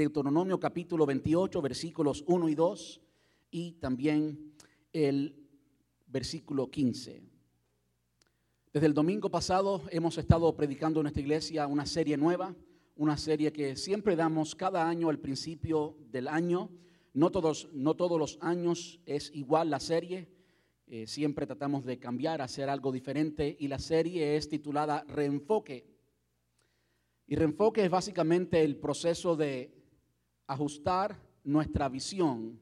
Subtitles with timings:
[0.00, 3.00] Deuteronomio capítulo 28, versículos 1 y 2,
[3.50, 4.54] y también
[4.94, 5.36] el
[6.06, 7.22] versículo 15.
[8.72, 12.56] Desde el domingo pasado hemos estado predicando en esta iglesia una serie nueva,
[12.96, 16.70] una serie que siempre damos cada año al principio del año.
[17.12, 20.30] No todos, no todos los años es igual la serie,
[20.86, 25.84] eh, siempre tratamos de cambiar, hacer algo diferente y la serie es titulada Reenfoque.
[27.26, 29.79] Y reenfoque es básicamente el proceso de
[30.50, 32.58] ajustar nuestra visión,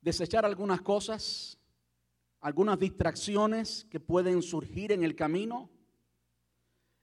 [0.00, 1.58] desechar algunas cosas,
[2.40, 5.68] algunas distracciones que pueden surgir en el camino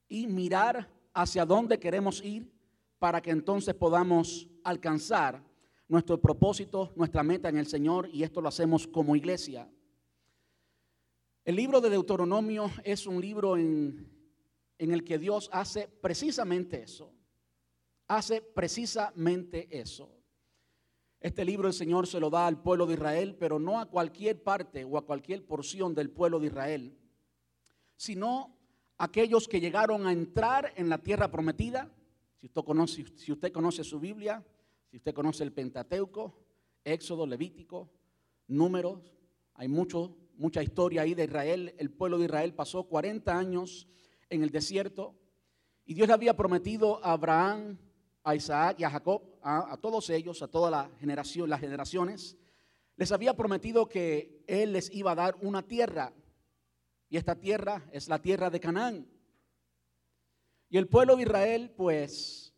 [0.08, 2.52] y mirar hacia dónde queremos ir
[2.98, 5.44] para que entonces podamos alcanzar
[5.88, 9.70] nuestro propósito, nuestra meta en el Señor y esto lo hacemos como iglesia.
[11.46, 14.10] El libro de Deuteronomio es un libro en,
[14.80, 17.14] en el que Dios hace precisamente eso
[18.10, 20.12] hace precisamente eso.
[21.22, 24.42] Este libro el Señor se lo da al pueblo de Israel, pero no a cualquier
[24.42, 26.98] parte o a cualquier porción del pueblo de Israel,
[27.96, 28.58] sino
[28.98, 31.94] a aquellos que llegaron a entrar en la tierra prometida.
[32.40, 34.44] Si usted conoce, si usted conoce su Biblia,
[34.90, 36.42] si usted conoce el Pentateuco,
[36.84, 37.92] Éxodo, Levítico,
[38.48, 39.14] Números,
[39.54, 41.76] hay mucho, mucha historia ahí de Israel.
[41.78, 43.88] El pueblo de Israel pasó 40 años
[44.30, 45.16] en el desierto
[45.86, 47.78] y Dios le había prometido a Abraham,
[48.24, 52.38] a Isaac y a Jacob, a, todos ellos, a todas la generación, las generaciones,
[52.96, 56.14] les había prometido que Él les iba a dar una tierra.
[57.10, 59.08] Y esta tierra es la tierra de Canaán.
[60.70, 62.54] Y el pueblo de Israel, pues,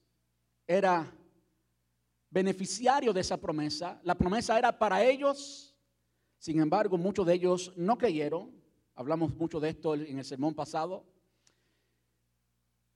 [0.68, 1.14] era
[2.30, 4.00] beneficiario de esa promesa.
[4.04, 5.76] La promesa era para ellos.
[6.38, 8.52] Sin embargo, muchos de ellos no creyeron.
[8.96, 11.06] Hablamos mucho de esto en el sermón pasado.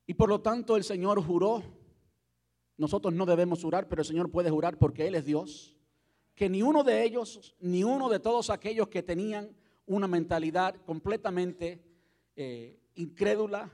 [0.08, 1.64] Y por lo tanto el Señor juró
[2.78, 5.76] nosotros no debemos jurar, pero el Señor puede jurar porque Él es Dios.
[6.34, 9.56] Que ni uno de ellos, ni uno de todos aquellos que tenían
[9.86, 11.82] una mentalidad completamente
[12.36, 13.72] eh, incrédula,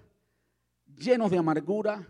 [0.97, 2.07] llenos de amargura,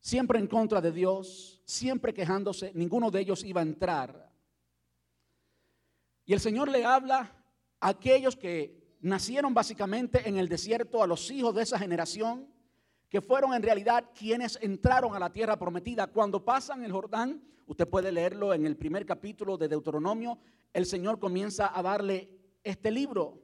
[0.00, 4.32] siempre en contra de Dios, siempre quejándose, ninguno de ellos iba a entrar.
[6.24, 7.34] Y el Señor le habla
[7.80, 12.48] a aquellos que nacieron básicamente en el desierto, a los hijos de esa generación,
[13.08, 16.06] que fueron en realidad quienes entraron a la tierra prometida.
[16.08, 20.38] Cuando pasan el Jordán, usted puede leerlo en el primer capítulo de Deuteronomio,
[20.72, 22.30] el Señor comienza a darle
[22.62, 23.40] este libro.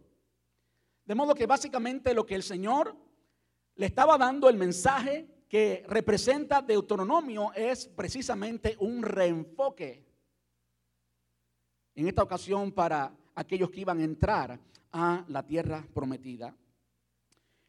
[1.05, 2.97] De modo que básicamente lo que el Señor
[3.77, 10.05] le estaba dando el mensaje que representa Deuteronomio es precisamente un reenfoque.
[11.95, 14.59] En esta ocasión para aquellos que iban a entrar
[14.93, 16.55] a la tierra prometida.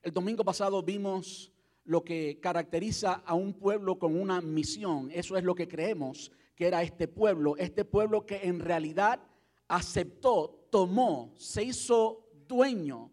[0.01, 1.51] El domingo pasado vimos
[1.85, 5.09] lo que caracteriza a un pueblo con una misión.
[5.11, 7.55] Eso es lo que creemos que era este pueblo.
[7.57, 9.19] Este pueblo que en realidad
[9.67, 13.11] aceptó, tomó, se hizo dueño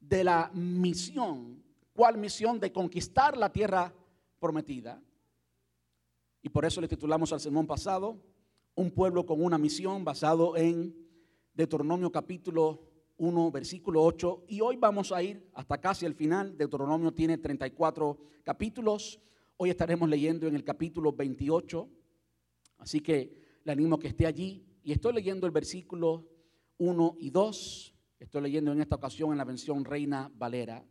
[0.00, 1.62] de la misión.
[1.92, 2.58] ¿Cuál misión?
[2.58, 3.94] De conquistar la tierra
[4.40, 5.00] prometida.
[6.42, 8.16] Y por eso le titulamos al sermón pasado,
[8.74, 10.94] un pueblo con una misión basado en
[11.52, 12.87] Deuteronomio capítulo
[13.18, 14.44] 1, versículo 8.
[14.48, 16.56] Y hoy vamos a ir hasta casi el final.
[16.56, 19.20] Deuteronomio tiene 34 capítulos.
[19.56, 21.88] Hoy estaremos leyendo en el capítulo 28.
[22.78, 24.64] Así que le animo a que esté allí.
[24.82, 26.28] Y estoy leyendo el versículo
[26.78, 27.94] 1 y 2.
[28.20, 30.84] Estoy leyendo en esta ocasión en la versión Reina Valera.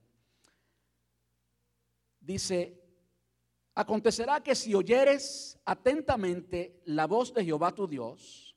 [2.19, 2.83] Dice,
[3.73, 8.47] acontecerá que si oyeres atentamente la voz de Jehová tu Dios,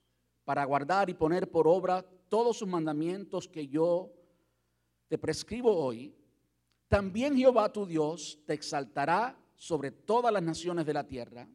[0.44, 4.14] para guardar y poner por obra todos sus mandamientos que yo
[5.08, 6.16] te prescribo hoy,
[6.88, 11.48] también Jehová tu Dios te exaltará sobre todas las naciones de la tierra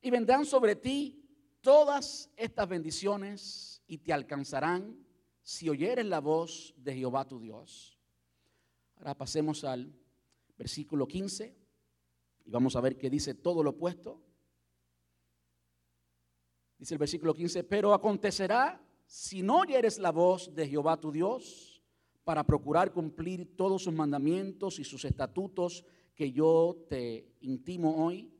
[0.00, 1.22] y vendrán sobre ti
[1.60, 5.06] todas estas bendiciones y te alcanzarán
[5.42, 7.98] si oyeres la voz de Jehová tu Dios.
[8.96, 9.94] Ahora pasemos al
[10.56, 11.56] versículo 15
[12.46, 14.22] y vamos a ver qué dice todo lo opuesto.
[16.78, 21.82] Dice el versículo 15, pero acontecerá si no oyeres la voz de Jehová tu Dios
[22.22, 25.84] para procurar cumplir todos sus mandamientos y sus estatutos
[26.14, 28.32] que yo te intimo hoy,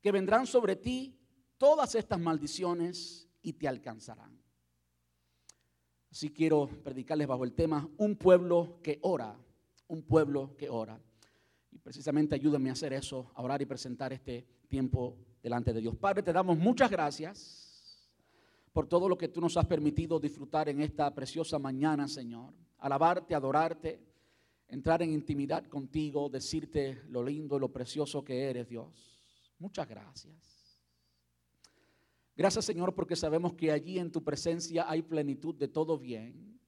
[0.00, 1.18] que vendrán sobre ti
[1.58, 4.40] todas estas maldiciones y te alcanzarán.
[6.12, 9.36] Así quiero predicarles bajo el tema, un pueblo que ora,
[9.88, 11.02] un pueblo que ora.
[11.72, 15.96] Y precisamente ayúdenme a hacer eso, a orar y presentar este tiempo delante de Dios.
[15.96, 17.71] Padre, te damos muchas gracias
[18.72, 22.54] por todo lo que tú nos has permitido disfrutar en esta preciosa mañana, Señor.
[22.78, 24.00] Alabarte, adorarte,
[24.68, 29.54] entrar en intimidad contigo, decirte lo lindo y lo precioso que eres, Dios.
[29.58, 30.80] Muchas gracias.
[32.34, 36.58] Gracias, Señor, porque sabemos que allí en tu presencia hay plenitud de todo bien.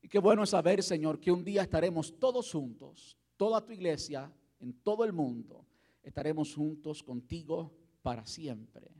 [0.00, 4.32] Y qué bueno es saber, Señor, que un día estaremos todos juntos, toda tu iglesia,
[4.60, 5.66] en todo el mundo,
[6.02, 7.72] estaremos juntos contigo
[8.02, 8.97] para siempre.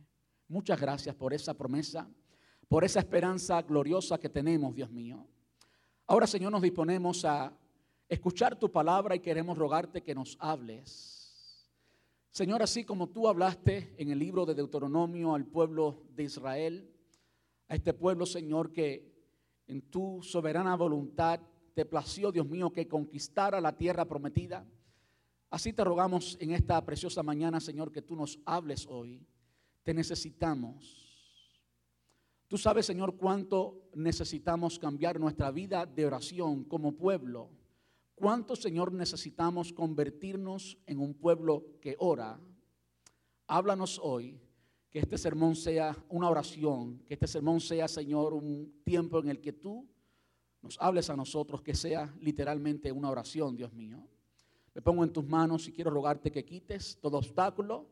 [0.48, 2.08] Muchas gracias por esa promesa,
[2.68, 5.26] por esa esperanza gloriosa que tenemos, Dios mío.
[6.06, 7.52] Ahora, Señor, nos disponemos a
[8.08, 11.68] escuchar tu palabra y queremos rogarte que nos hables.
[12.30, 16.90] Señor, así como tú hablaste en el libro de Deuteronomio al pueblo de Israel,
[17.68, 19.12] a este pueblo, Señor, que
[19.66, 21.40] en tu soberana voluntad
[21.74, 24.66] te plació, Dios mío, que conquistara la tierra prometida.
[25.50, 29.26] Así te rogamos en esta preciosa mañana, Señor, que tú nos hables hoy.
[29.88, 31.08] Te necesitamos.
[32.46, 37.48] Tú sabes, Señor, cuánto necesitamos cambiar nuestra vida de oración como pueblo.
[38.14, 42.38] Cuánto, Señor, necesitamos convertirnos en un pueblo que ora.
[43.46, 44.38] Háblanos hoy,
[44.90, 49.40] que este sermón sea una oración, que este sermón sea, Señor, un tiempo en el
[49.40, 49.88] que tú
[50.60, 54.06] nos hables a nosotros, que sea literalmente una oración, Dios mío.
[54.74, 57.88] Me pongo en tus manos y quiero rogarte que quites todo obstáculo,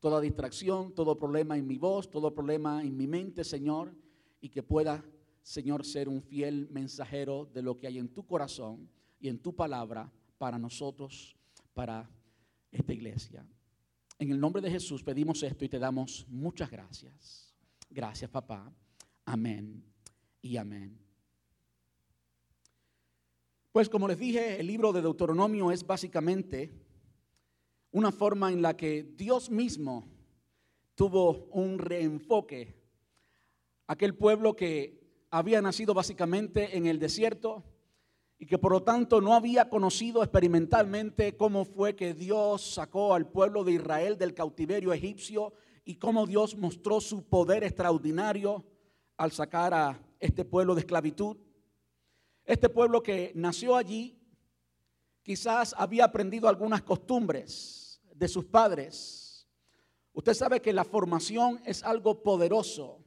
[0.00, 3.94] toda distracción, todo problema en mi voz, todo problema en mi mente, Señor,
[4.40, 5.04] y que pueda,
[5.42, 8.88] Señor, ser un fiel mensajero de lo que hay en tu corazón
[9.18, 11.36] y en tu palabra para nosotros,
[11.74, 12.08] para
[12.70, 13.46] esta iglesia.
[14.18, 17.54] En el nombre de Jesús pedimos esto y te damos muchas gracias.
[17.90, 18.72] Gracias, papá.
[19.24, 19.84] Amén
[20.40, 20.98] y amén.
[23.72, 26.72] Pues como les dije, el libro de Deuteronomio es básicamente
[27.90, 30.04] una forma en la que Dios mismo
[30.94, 32.74] tuvo un reenfoque.
[33.86, 37.64] Aquel pueblo que había nacido básicamente en el desierto
[38.38, 43.28] y que por lo tanto no había conocido experimentalmente cómo fue que Dios sacó al
[43.28, 45.52] pueblo de Israel del cautiverio egipcio
[45.84, 48.64] y cómo Dios mostró su poder extraordinario
[49.16, 51.36] al sacar a este pueblo de esclavitud.
[52.44, 54.15] Este pueblo que nació allí
[55.26, 59.48] quizás había aprendido algunas costumbres de sus padres.
[60.12, 63.04] Usted sabe que la formación es algo poderoso.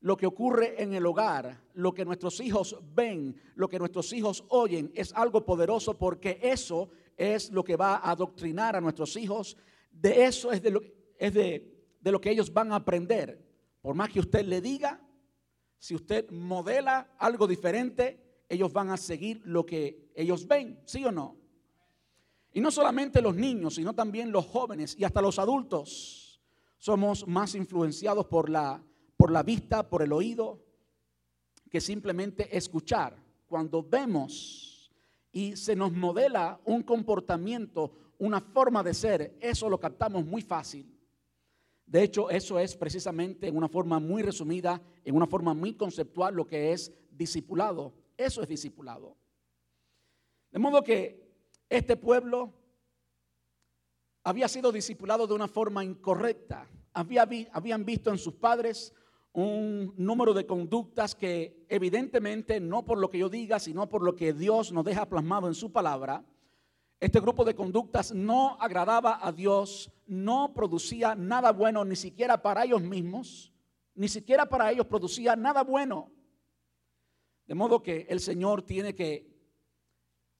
[0.00, 4.44] Lo que ocurre en el hogar, lo que nuestros hijos ven, lo que nuestros hijos
[4.50, 9.56] oyen, es algo poderoso porque eso es lo que va a adoctrinar a nuestros hijos.
[9.90, 10.82] De eso es de lo,
[11.18, 13.42] es de, de lo que ellos van a aprender.
[13.80, 15.00] Por más que usted le diga,
[15.78, 21.10] si usted modela algo diferente, ellos van a seguir lo que ellos ven, ¿sí o
[21.10, 21.42] no?
[22.56, 26.40] Y no solamente los niños, sino también los jóvenes y hasta los adultos
[26.78, 28.80] somos más influenciados por la,
[29.16, 30.64] por la vista, por el oído,
[31.68, 33.16] que simplemente escuchar.
[33.46, 34.92] Cuando vemos
[35.32, 40.96] y se nos modela un comportamiento, una forma de ser, eso lo captamos muy fácil.
[41.84, 46.36] De hecho, eso es precisamente en una forma muy resumida, en una forma muy conceptual,
[46.36, 47.92] lo que es discipulado.
[48.16, 49.16] Eso es discipulado.
[50.52, 51.23] De modo que
[51.68, 52.52] este pueblo
[54.22, 56.68] había sido discipulado de una forma incorrecta.
[56.92, 58.94] habían visto en sus padres
[59.32, 64.14] un número de conductas que evidentemente, no por lo que yo diga, sino por lo
[64.14, 66.24] que Dios nos deja plasmado en su palabra,
[67.00, 72.64] este grupo de conductas no agradaba a Dios, no producía nada bueno, ni siquiera para
[72.64, 73.52] ellos mismos,
[73.94, 76.12] ni siquiera para ellos producía nada bueno.
[77.46, 79.33] De modo que el Señor tiene que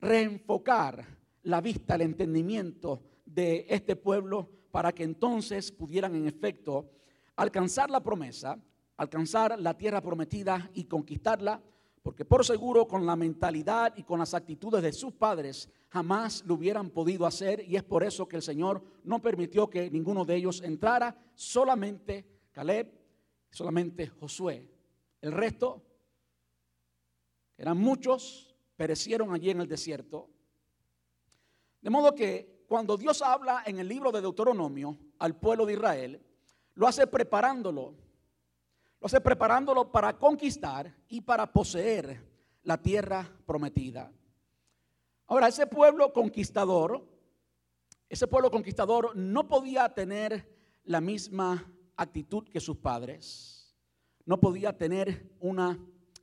[0.05, 1.07] reenfocar
[1.45, 6.91] la vista, el entendimiento de este pueblo para que entonces pudieran en efecto
[7.37, 8.59] alcanzar la promesa,
[8.97, 11.61] alcanzar la tierra prometida y conquistarla,
[12.03, 16.55] porque por seguro con la mentalidad y con las actitudes de sus padres jamás lo
[16.55, 20.37] hubieran podido hacer y es por eso que el Señor no permitió que ninguno de
[20.37, 22.93] ellos entrara, solamente Caleb,
[23.51, 24.69] solamente Josué.
[25.23, 25.83] El resto,
[27.57, 30.29] eran muchos, perecieron allí en el desierto
[31.85, 36.27] de modo que cuando Dios habla en el libro de Deuteronomio al pueblo de Israel,
[36.77, 37.95] lo hace preparándolo.
[39.01, 42.27] Lo hace preparándolo para conquistar y para poseer
[42.63, 44.11] la tierra prometida.
[45.27, 47.07] Ahora, ese pueblo conquistador,
[48.09, 50.51] ese pueblo conquistador no podía tener
[50.85, 53.77] la misma actitud que sus padres.
[54.25, 55.79] No podía tener una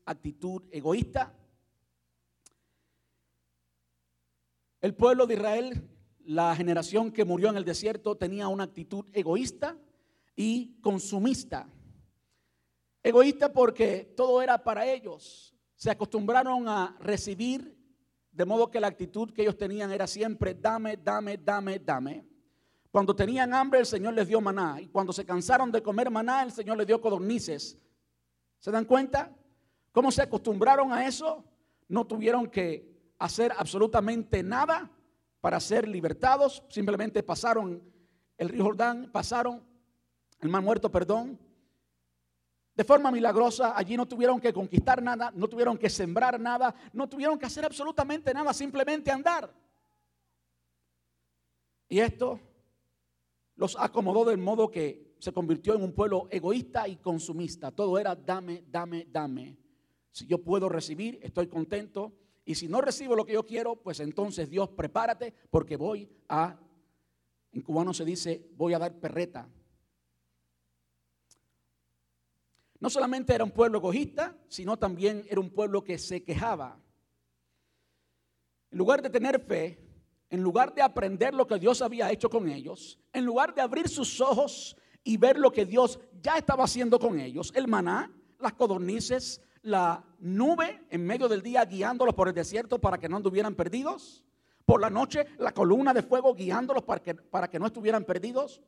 [0.06, 1.38] actitud egoísta,
[4.82, 5.88] El pueblo de Israel,
[6.26, 9.78] la generación que murió en el desierto, tenía una actitud egoísta
[10.36, 11.70] y consumista.
[13.04, 15.56] Egoísta porque todo era para ellos.
[15.76, 17.80] Se acostumbraron a recibir
[18.34, 22.26] De modo que la actitud que ellos tenían era siempre, dame, dame, dame, dame.
[22.90, 24.80] Cuando tenían hambre, el Señor les dio maná.
[24.80, 27.78] Y cuando se cansaron de comer maná, el Señor les dio codornices.
[28.58, 29.36] ¿Se dan cuenta?
[29.92, 31.44] ¿Cómo se acostumbraron a eso?
[31.90, 32.91] No tuvieron que
[33.22, 34.90] hacer absolutamente nada
[35.40, 36.64] para ser libertados.
[36.70, 37.82] Simplemente pasaron
[38.38, 39.64] el río Jordán, pasaron
[40.40, 41.40] el mar muerto, perdón.
[42.74, 47.08] De forma milagrosa, allí no tuvieron que conquistar nada, no tuvieron que sembrar nada, no
[47.08, 49.54] tuvieron que hacer absolutamente nada, simplemente andar.
[51.90, 52.40] Y esto
[53.56, 57.70] los acomodó del modo que se convirtió en un pueblo egoísta y consumista.
[57.72, 59.58] Todo era dame, dame, dame.
[60.12, 62.14] Si yo puedo recibir, estoy contento.
[62.46, 66.60] Y si no recibo lo que yo quiero, pues entonces Dios prepárate porque voy a,
[67.52, 69.48] en cubano se dice, voy a dar perreta.
[72.80, 76.82] No solamente era un pueblo egoísta, sino también era un pueblo que se quejaba.
[78.72, 79.78] En lugar de tener fe,
[80.32, 83.88] en lugar de aprender lo que Dios había hecho con ellos, en lugar de abrir
[83.88, 88.54] sus ojos y ver lo que Dios ya estaba haciendo con ellos, el maná, las
[88.54, 93.56] codornices, la nube en medio del día guiándolos por el desierto para que no anduvieran
[93.56, 94.24] perdidos,
[94.66, 98.62] por la noche la columna de fuego guiándolos para que, para que no estuvieran perdidos.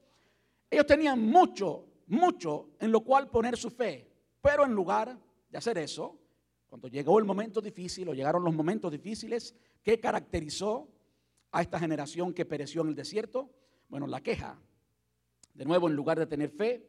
[0.69, 4.09] Ellos tenían mucho mucho en lo cual poner su fe.
[4.41, 5.17] Pero en lugar
[5.49, 6.19] de hacer eso,
[6.67, 10.89] cuando llegó el momento difícil o llegaron los momentos difíciles, ¿qué caracterizó
[11.51, 13.49] a esta generación que pereció en el desierto?
[13.87, 14.59] Bueno, la queja.
[15.53, 16.87] De nuevo, en lugar de tener fe,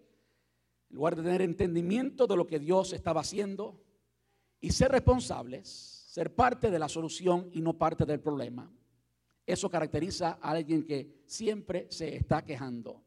[0.90, 3.83] en lugar de tener entendimiento de lo que Dios estaba haciendo
[4.64, 5.68] y ser responsables,
[6.08, 8.72] ser parte de la solución y no parte del problema.
[9.44, 13.04] Eso caracteriza a alguien que siempre se está quejando.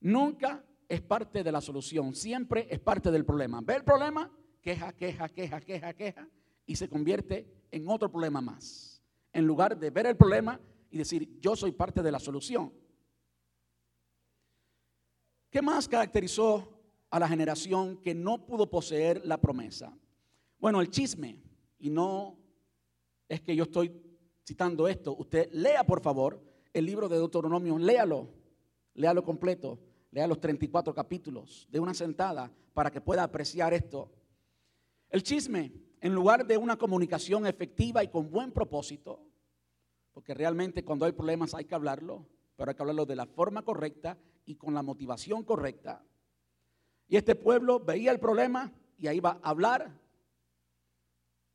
[0.00, 3.60] Nunca es parte de la solución, siempre es parte del problema.
[3.62, 6.26] Ve el problema, queja, queja, queja, queja, queja,
[6.64, 9.02] y se convierte en otro problema más.
[9.34, 10.58] En lugar de ver el problema
[10.90, 12.72] y decir, yo soy parte de la solución.
[15.50, 19.94] ¿Qué más caracterizó a la generación que no pudo poseer la promesa?
[20.62, 21.42] Bueno, el chisme,
[21.80, 22.38] y no
[23.28, 23.92] es que yo estoy
[24.46, 26.40] citando esto, usted lea por favor
[26.72, 28.28] el libro de Deuteronomio, léalo,
[28.94, 29.80] léalo completo
[30.12, 34.12] Lea los 34 capítulos de una sentada para que pueda apreciar esto.
[35.08, 39.26] El chisme, en lugar de una comunicación efectiva y con buen propósito,
[40.12, 43.62] porque realmente cuando hay problemas hay que hablarlo, pero hay que hablarlo de la forma
[43.62, 46.04] correcta y con la motivación correcta.
[47.08, 50.01] Y este pueblo veía el problema y ahí va a hablar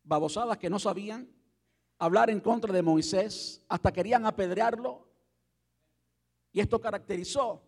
[0.08, 1.30] babosadas que no sabían,
[2.00, 5.08] hablar en contra de Moisés, hasta querían apedrearlo.
[6.52, 7.62] Y esto caracterizó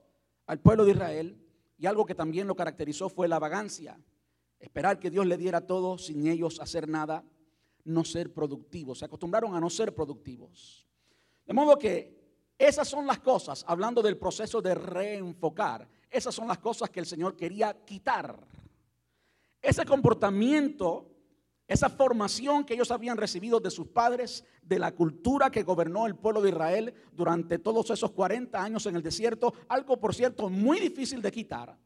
[0.45, 1.45] al pueblo de Israel
[1.77, 3.99] y algo que también lo caracterizó fue la vagancia.
[4.59, 7.23] Esperar que Dios le diera todo sin ellos hacer nada,
[7.83, 8.99] no ser productivos.
[8.99, 10.87] Se acostumbraron a no ser productivos.
[11.45, 12.19] De modo que
[12.57, 17.05] esas son las cosas, hablando del proceso de reenfocar, esas son las cosas que el
[17.05, 18.37] Señor quería quitar.
[19.61, 21.08] Ese comportamiento
[21.69, 26.15] esa formación que ellos habían recibido de sus padres, de la cultura que gobernó el
[26.15, 30.79] pueblo de Israel durante todos esos 40 años en el desierto, algo por cierto muy
[30.79, 31.77] difícil de quitar,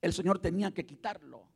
[0.00, 1.50] el Señor tenía que quitarlo.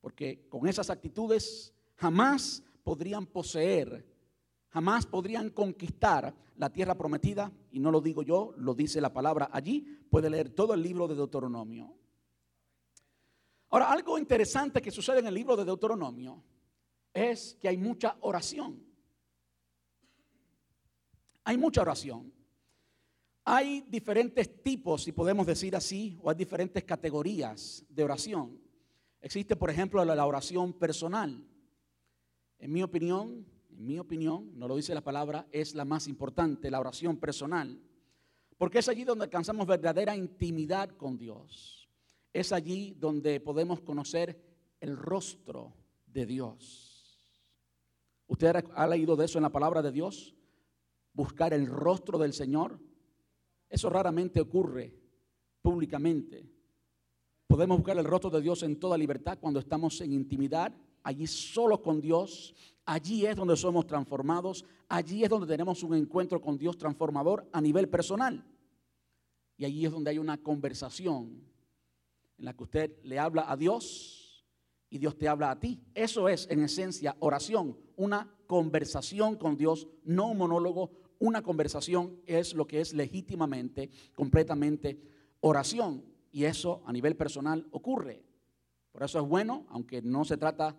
[0.00, 4.04] Porque con esas actitudes jamás podrían poseer,
[4.70, 7.52] jamás podrían conquistar la tierra prometida.
[7.70, 10.00] Y no lo digo yo, lo dice la palabra allí.
[10.10, 11.94] Puede leer todo el libro de Deuteronomio.
[13.70, 16.42] Ahora, algo interesante que sucede en el libro de Deuteronomio
[17.12, 18.84] es que hay mucha oración.
[21.44, 22.32] Hay mucha oración.
[23.44, 28.60] Hay diferentes tipos, si podemos decir así, o hay diferentes categorías de oración.
[29.20, 31.44] Existe, por ejemplo, la oración personal.
[32.58, 36.70] En mi opinión, en mi opinión, no lo dice la palabra, es la más importante,
[36.70, 37.80] la oración personal.
[38.58, 41.85] Porque es allí donde alcanzamos verdadera intimidad con Dios
[42.40, 44.38] es allí donde podemos conocer
[44.80, 45.74] el rostro
[46.06, 47.18] de Dios.
[48.26, 50.34] ¿Usted ha leído de eso en la palabra de Dios?
[51.12, 52.78] Buscar el rostro del Señor.
[53.70, 54.94] Eso raramente ocurre
[55.62, 56.46] públicamente.
[57.46, 61.80] Podemos buscar el rostro de Dios en toda libertad cuando estamos en intimidad, allí solo
[61.80, 62.54] con Dios.
[62.84, 64.64] Allí es donde somos transformados.
[64.88, 68.44] Allí es donde tenemos un encuentro con Dios transformador a nivel personal.
[69.56, 71.55] Y allí es donde hay una conversación
[72.38, 74.44] en la que usted le habla a Dios
[74.90, 75.82] y Dios te habla a ti.
[75.94, 82.54] Eso es en esencia oración, una conversación con Dios, no un monólogo, una conversación es
[82.54, 85.00] lo que es legítimamente, completamente
[85.40, 86.04] oración.
[86.30, 88.22] Y eso a nivel personal ocurre.
[88.92, 90.76] Por eso es bueno, aunque no se trata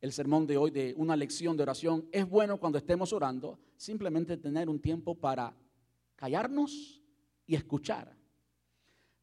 [0.00, 4.36] el sermón de hoy de una lección de oración, es bueno cuando estemos orando simplemente
[4.36, 5.54] tener un tiempo para
[6.16, 7.02] callarnos
[7.46, 8.16] y escuchar.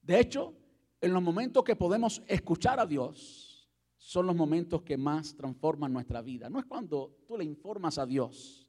[0.02, 0.54] De hecho,
[1.02, 6.22] en los momentos que podemos escuchar a Dios, son los momentos que más transforman nuestra
[6.22, 6.50] vida.
[6.50, 8.68] No es cuando tú le informas a Dios.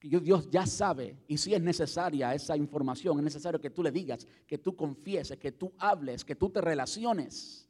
[0.00, 4.26] Dios ya sabe y si es necesaria esa información, es necesario que tú le digas,
[4.46, 7.68] que tú confieses, que tú hables, que tú te relaciones.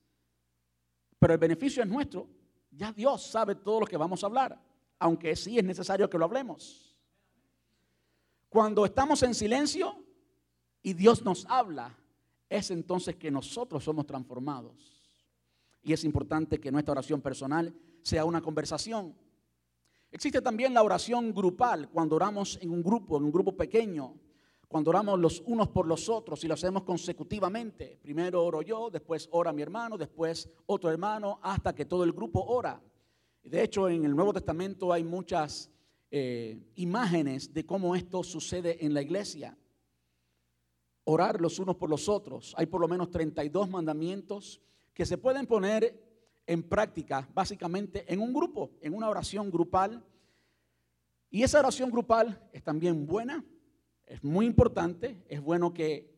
[1.18, 2.26] Pero el beneficio es nuestro.
[2.70, 4.58] Ya Dios sabe todo lo que vamos a hablar,
[4.98, 6.96] aunque sí es necesario que lo hablemos.
[8.48, 10.02] Cuando estamos en silencio
[10.82, 11.94] y Dios nos habla,
[12.52, 15.02] es entonces que nosotros somos transformados.
[15.82, 19.14] Y es importante que nuestra oración personal sea una conversación.
[20.10, 24.14] Existe también la oración grupal, cuando oramos en un grupo, en un grupo pequeño,
[24.68, 27.98] cuando oramos los unos por los otros y lo hacemos consecutivamente.
[28.02, 32.44] Primero oro yo, después ora mi hermano, después otro hermano, hasta que todo el grupo
[32.44, 32.82] ora.
[33.42, 35.70] De hecho, en el Nuevo Testamento hay muchas
[36.10, 39.56] eh, imágenes de cómo esto sucede en la iglesia
[41.04, 42.54] orar los unos por los otros.
[42.56, 44.60] Hay por lo menos 32 mandamientos
[44.94, 46.12] que se pueden poner
[46.46, 50.04] en práctica básicamente en un grupo, en una oración grupal.
[51.30, 53.44] Y esa oración grupal es también buena,
[54.06, 56.12] es muy importante, es bueno que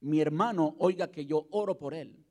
[0.00, 2.24] mi hermano oiga que yo oro por él.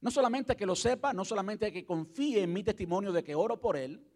[0.00, 3.60] No solamente que lo sepa, no solamente que confíe en mi testimonio de que oro
[3.60, 4.06] por él,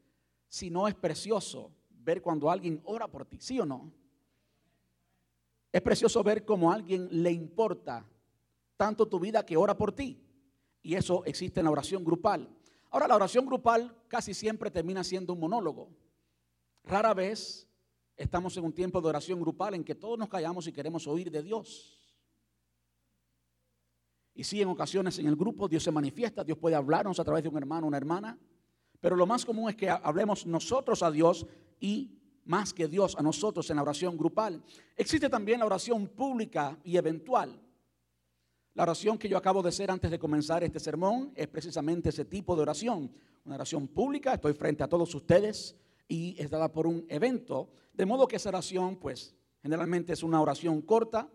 [0.49, 3.93] sino es precioso ver cuando alguien ora por ti, ¿sí o no?
[5.73, 8.07] Es precioso ver cómo a alguien le importa
[8.77, 10.23] tanto tu vida que ora por ti.
[10.83, 12.49] Y eso existe en la oración grupal.
[12.91, 15.89] Ahora, la oración grupal casi siempre termina siendo un monólogo.
[16.85, 17.67] Rara vez
[18.17, 21.31] estamos en un tiempo de oración grupal en que todos nos callamos y queremos oír
[21.31, 21.99] de Dios.
[24.35, 27.43] Y sí, en ocasiones en el grupo Dios se manifiesta, Dios puede hablarnos a través
[27.43, 28.39] de un hermano una hermana,
[29.01, 31.47] pero lo más común es que hablemos nosotros a Dios
[31.81, 34.63] y más que Dios a nosotros en la oración grupal.
[34.97, 37.61] Existe también la oración pública y eventual.
[38.75, 42.25] La oración que yo acabo de hacer antes de comenzar este sermón es precisamente ese
[42.25, 43.13] tipo de oración.
[43.45, 45.77] Una oración pública, estoy frente a todos ustedes
[46.09, 47.71] y es dada por un evento.
[47.93, 51.29] De modo que esa oración, pues, generalmente es una oración corta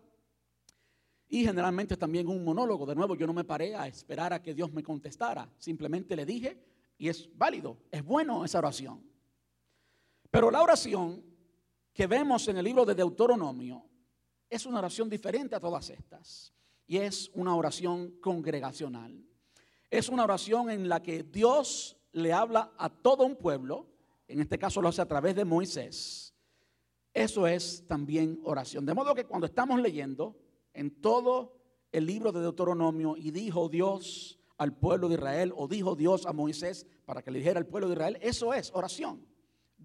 [1.28, 2.86] y generalmente también un monólogo.
[2.86, 5.48] De nuevo, yo no me paré a esperar a que Dios me contestara.
[5.58, 6.58] Simplemente le dije
[6.96, 9.07] y es válido, es bueno esa oración.
[10.30, 11.24] Pero la oración
[11.92, 13.84] que vemos en el libro de Deuteronomio
[14.48, 16.52] es una oración diferente a todas estas.
[16.86, 19.24] Y es una oración congregacional.
[19.90, 23.86] Es una oración en la que Dios le habla a todo un pueblo.
[24.26, 26.34] En este caso lo hace a través de Moisés.
[27.12, 28.86] Eso es también oración.
[28.86, 30.36] De modo que cuando estamos leyendo
[30.72, 31.56] en todo
[31.90, 36.32] el libro de Deuteronomio y dijo Dios al pueblo de Israel o dijo Dios a
[36.32, 39.26] Moisés para que le dijera al pueblo de Israel, eso es oración.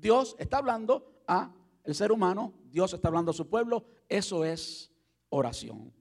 [0.03, 4.91] Dios está hablando a el ser humano, Dios está hablando a su pueblo, eso es
[5.29, 5.93] oración.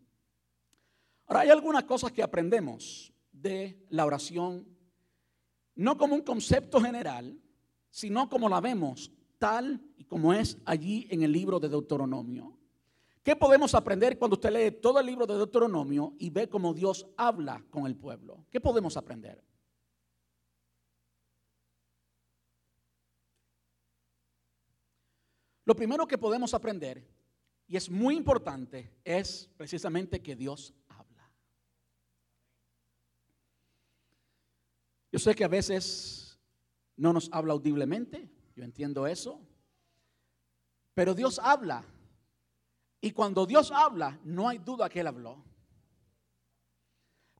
[1.27, 4.67] Ahora hay algunas cosas que aprendemos de la oración,
[5.77, 7.39] no como un concepto general,
[7.91, 12.59] sino como la vemos tal y como es allí en el libro de Deuteronomio.
[13.23, 17.07] ¿Qué podemos aprender cuando usted lee todo el libro de Deuteronomio y ve cómo Dios
[17.17, 18.47] habla con el pueblo?
[18.51, 19.45] ¿Qué podemos aprender?
[25.65, 27.07] Lo primero que podemos aprender,
[27.69, 31.31] y es muy importante, es precisamente que Dios habla.
[35.11, 36.39] Yo sé que a veces
[36.97, 39.41] no nos habla audiblemente, yo entiendo eso,
[40.95, 41.85] pero Dios habla.
[43.01, 45.45] Y cuando Dios habla, no hay duda que Él habló.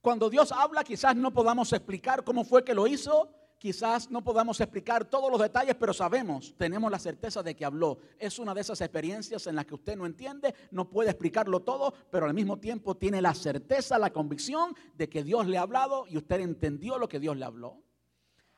[0.01, 4.61] Cuando Dios habla, quizás no podamos explicar cómo fue que lo hizo, Quizás no podamos
[4.61, 8.01] explicar todos los detalles, pero sabemos, tenemos la certeza de que habló.
[8.19, 11.95] Es una de esas experiencias en las que usted no entiende, no puede explicarlo todo,
[12.11, 16.07] pero al mismo tiempo tiene la certeza, la convicción de que Dios le ha hablado
[16.09, 17.81] y usted entendió lo que Dios le habló.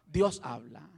[0.06, 0.88] Dios habla.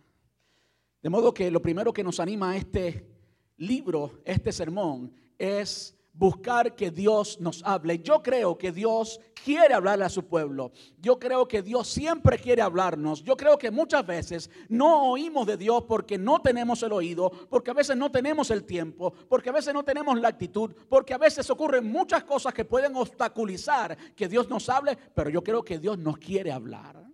[1.02, 3.10] De modo que lo primero que nos anima este
[3.56, 7.98] libro, este sermón, es buscar que Dios nos hable.
[7.98, 10.72] Yo creo que Dios quiere hablarle a su pueblo.
[10.98, 13.22] Yo creo que Dios siempre quiere hablarnos.
[13.22, 17.70] Yo creo que muchas veces no oímos de Dios porque no tenemos el oído, porque
[17.70, 21.18] a veces no tenemos el tiempo, porque a veces no tenemos la actitud, porque a
[21.18, 25.78] veces ocurren muchas cosas que pueden obstaculizar que Dios nos hable, pero yo creo que
[25.78, 27.04] Dios nos quiere hablar.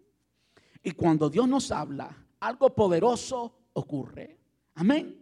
[0.83, 4.38] Y cuando Dios nos habla, algo poderoso ocurre.
[4.75, 5.19] Amén.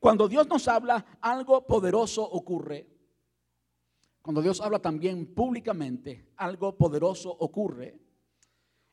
[0.00, 2.93] Cuando Dios nos habla, algo poderoso ocurre.
[4.24, 8.00] Cuando Dios habla también públicamente, algo poderoso ocurre.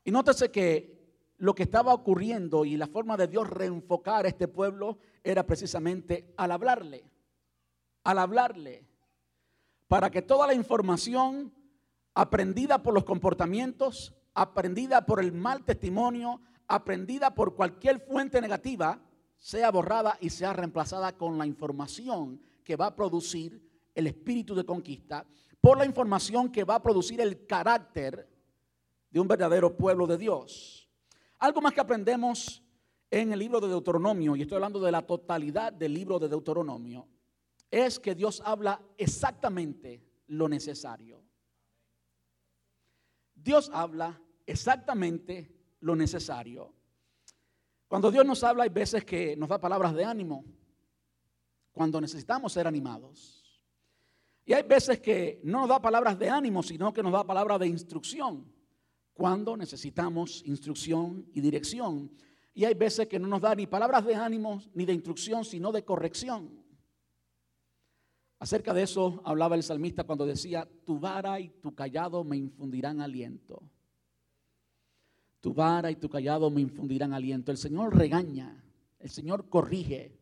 [0.04, 4.46] Y nótese que lo que estaba ocurriendo y la forma de Dios reenfocar a este
[4.46, 7.10] pueblo era precisamente al hablarle,
[8.04, 8.86] al hablarle,
[9.88, 11.50] para que toda la información
[12.12, 19.00] aprendida por los comportamientos, aprendida por el mal testimonio, aprendida por cualquier fuente negativa,
[19.38, 24.64] sea borrada y sea reemplazada con la información que va a producir el espíritu de
[24.64, 25.26] conquista,
[25.60, 28.28] por la información que va a producir el carácter
[29.10, 30.88] de un verdadero pueblo de Dios.
[31.38, 32.62] Algo más que aprendemos
[33.10, 37.06] en el libro de Deuteronomio, y estoy hablando de la totalidad del libro de Deuteronomio,
[37.70, 41.22] es que Dios habla exactamente lo necesario.
[43.34, 46.72] Dios habla exactamente lo necesario.
[47.88, 50.44] Cuando Dios nos habla hay veces que nos da palabras de ánimo,
[51.72, 53.41] cuando necesitamos ser animados.
[54.44, 57.60] Y hay veces que no nos da palabras de ánimo, sino que nos da palabras
[57.60, 58.44] de instrucción,
[59.12, 62.10] cuando necesitamos instrucción y dirección.
[62.54, 65.70] Y hay veces que no nos da ni palabras de ánimo ni de instrucción, sino
[65.70, 66.62] de corrección.
[68.42, 73.00] Acerca de eso hablaba el salmista cuando decía, tu vara y tu callado me infundirán
[73.00, 73.62] aliento.
[75.40, 77.52] Tu vara y tu callado me infundirán aliento.
[77.52, 78.64] El Señor regaña,
[78.98, 80.18] el Señor corrige.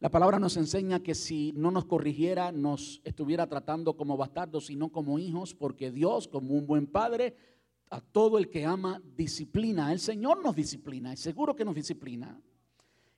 [0.00, 4.92] La palabra nos enseña que si no nos corrigiera, nos estuviera tratando como bastardos, sino
[4.92, 7.34] como hijos, porque Dios, como un buen padre,
[7.90, 9.92] a todo el que ama, disciplina.
[9.92, 12.40] El Señor nos disciplina, es seguro que nos disciplina.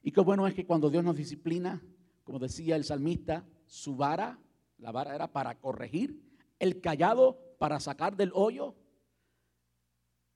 [0.02, 1.82] Y qué bueno es que cuando Dios nos disciplina,
[2.24, 4.38] como decía el salmista, su vara,
[4.78, 6.18] la vara era para corregir,
[6.58, 8.74] el callado para sacar del hoyo.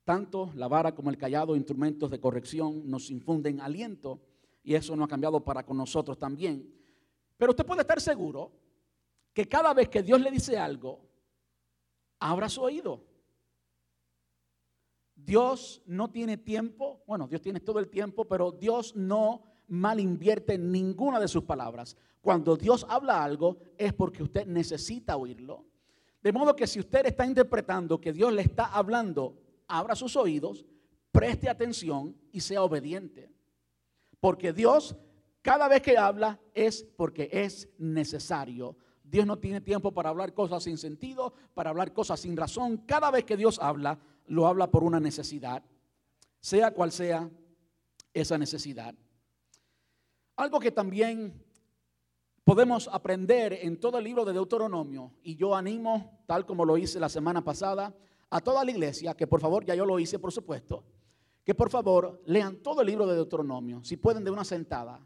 [0.04, 4.20] Tanto la vara como el callado, instrumentos de corrección, nos infunden aliento
[4.64, 6.74] y eso no ha cambiado para con nosotros también.
[7.37, 8.50] Pero usted puede estar seguro
[9.33, 11.00] que cada vez que Dios le dice algo,
[12.18, 13.05] abra su oído.
[15.14, 20.59] Dios no tiene tiempo, bueno, Dios tiene todo el tiempo, pero Dios no mal invierte
[20.59, 21.96] ninguna de sus palabras.
[22.20, 25.66] Cuando Dios habla algo es porque usted necesita oírlo.
[26.22, 29.37] De modo que si usted está interpretando que Dios le está hablando,
[29.68, 30.64] abra sus oídos,
[31.12, 33.31] preste atención y sea obediente.
[34.24, 34.96] Porque Dios
[35.42, 38.74] cada vez que habla es porque es necesario.
[39.02, 42.78] Dios no tiene tiempo para hablar cosas sin sentido, para hablar cosas sin razón.
[42.87, 45.62] Cada vez que Dios habla, lo habla por una necesidad,
[46.40, 47.28] sea cual sea
[48.14, 48.94] esa necesidad.
[50.37, 51.44] Algo que también
[52.44, 56.98] podemos aprender en todo el libro de Deuteronomio, y yo animo, tal como lo hice
[56.98, 57.94] la semana pasada,
[58.30, 60.82] a toda la iglesia, que por favor, ya yo lo hice por supuesto,
[61.44, 64.98] que por favor lean todo el libro de Deuteronomio, si pueden de una sentada.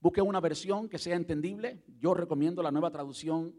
[0.00, 1.84] Busquen una versión que sea entendible.
[2.00, 3.54] Yo recomiendo la nueva traducción,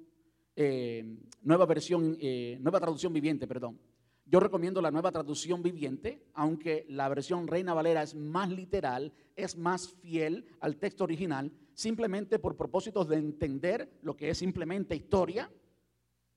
[0.56, 3.80] eh, nueva versión, eh, nueva traducción viviente, perdón.
[4.26, 9.56] Yo recomiendo la nueva traducción viviente, aunque la versión Reina Valera es más literal, es
[9.56, 15.52] más fiel al texto original, simplemente por propósitos de entender lo que es simplemente historia,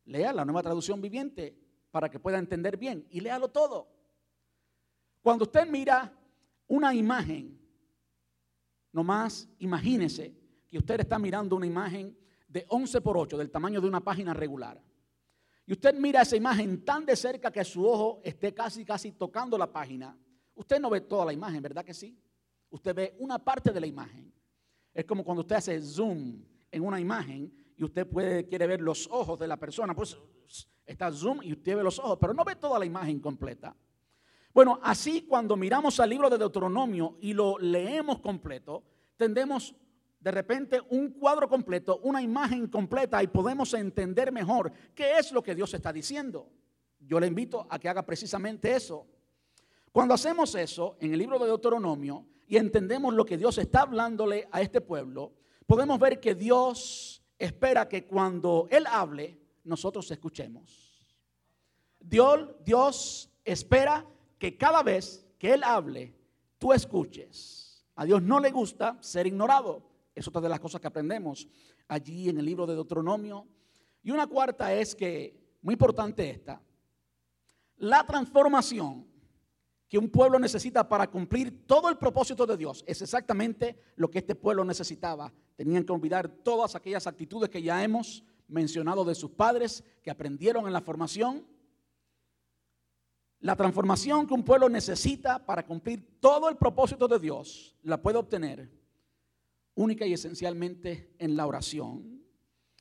[0.05, 1.57] lea la nueva traducción viviente
[1.91, 3.96] para que pueda entender bien y léalo todo.
[5.27, 6.13] Cuando usted mira
[6.69, 7.59] una imagen,
[8.93, 10.33] nomás imagínese
[10.69, 14.33] que usted está mirando una imagen de 11 por 8, del tamaño de una página
[14.33, 14.81] regular.
[15.67, 19.59] Y usted mira esa imagen tan de cerca que su ojo esté casi, casi tocando
[19.59, 20.17] la página.
[20.55, 22.17] Usted no ve toda la imagen, ¿verdad que sí?
[22.71, 24.33] Usted ve una parte de la imagen.
[24.95, 29.09] Es como cuando usted hace zoom en una imagen y usted puede, quiere ver los
[29.11, 29.93] ojos de la persona.
[29.93, 30.17] Pues
[30.85, 33.75] está zoom y usted ve los ojos, pero no ve toda la imagen completa.
[34.57, 38.85] Bueno, así cuando miramos al libro de Deuteronomio y lo leemos completo,
[39.19, 39.75] tendemos
[40.19, 45.43] de repente un cuadro completo, una imagen completa y podemos entender mejor qué es lo
[45.43, 46.49] que Dios está diciendo.
[46.99, 49.07] Yo le invito a que haga precisamente eso.
[49.93, 54.49] Cuando hacemos eso en el libro de Deuteronomio, y entendemos lo que Dios está hablándole
[54.51, 55.35] a este pueblo,
[55.67, 61.15] podemos ver que Dios espera que cuando Él hable, nosotros escuchemos.
[62.01, 64.07] Dios, Dios espera
[64.39, 66.15] que cada vez que Él hable,
[66.59, 67.85] tú escuches.
[67.95, 69.83] A Dios no le gusta ser ignorado.
[70.15, 71.49] Es otra de las cosas que aprendemos
[71.89, 73.47] allí en el libro de Deuteronomio.
[74.03, 76.61] Y una cuarta es que, muy importante esta,
[77.77, 79.07] la transformación
[79.89, 82.85] que un pueblo necesita para cumplir todo el propósito de Dios.
[82.87, 85.33] Es exactamente lo que este pueblo necesitaba.
[85.55, 90.67] Tenían que olvidar todas aquellas actitudes que ya hemos mencionado de sus padres, que aprendieron
[90.67, 91.47] en la formación.
[93.41, 98.19] La transformación que un pueblo necesita para cumplir todo el propósito de Dios la puede
[98.19, 98.71] obtener
[99.75, 102.23] única y esencialmente en la oración,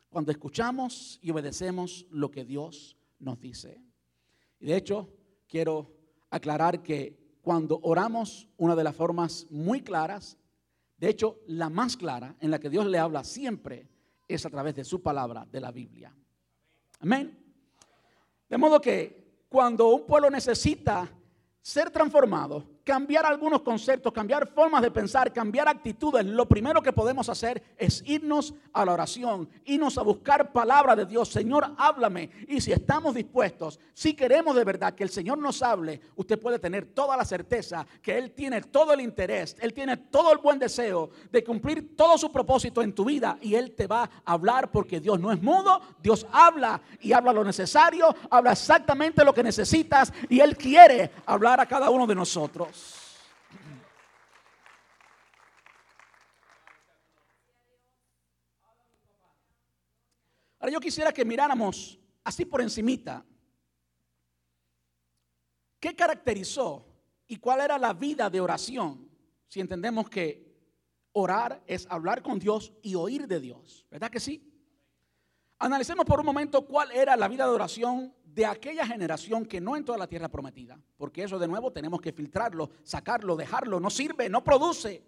[0.09, 3.81] cuando escuchamos y obedecemos lo que Dios nos dice.
[4.59, 5.09] Y de hecho,
[5.47, 5.93] quiero
[6.29, 10.37] aclarar que cuando oramos una de las formas muy claras,
[10.97, 13.89] de hecho la más clara en la que Dios le habla siempre
[14.27, 16.15] es a través de su palabra, de la Biblia.
[17.01, 17.37] Amén.
[18.49, 19.24] De modo que
[19.55, 21.09] cuando un pueblo necesita
[21.61, 27.27] ser transformado, cambiar algunos conceptos, cambiar formas de pensar, cambiar actitudes, lo primero que podemos
[27.27, 31.29] hacer es irnos a la oración, irnos a buscar palabra de Dios.
[31.29, 32.29] Señor, háblame.
[32.47, 36.59] Y si estamos dispuestos, si queremos de verdad que el Señor nos hable, usted puede
[36.59, 40.59] tener toda la certeza que Él tiene todo el interés, Él tiene todo el buen
[40.59, 44.69] deseo de cumplir todo su propósito en tu vida y Él te va a hablar
[44.69, 49.41] porque Dios no es mudo, Dios habla y habla lo necesario, habla exactamente lo que
[49.41, 52.74] necesitas y Él quiere hablar a cada uno de nosotros.
[60.59, 63.23] Ahora yo quisiera que miráramos así por encimita
[65.79, 66.87] qué caracterizó
[67.27, 69.07] y cuál era la vida de oración,
[69.47, 70.55] si entendemos que
[71.11, 74.51] orar es hablar con Dios y oír de Dios, ¿verdad que sí?
[75.59, 79.77] Analicemos por un momento cuál era la vida de oración de aquella generación que no
[79.77, 83.89] entró a la tierra prometida, porque eso de nuevo tenemos que filtrarlo, sacarlo, dejarlo, no
[83.89, 85.01] sirve, no produce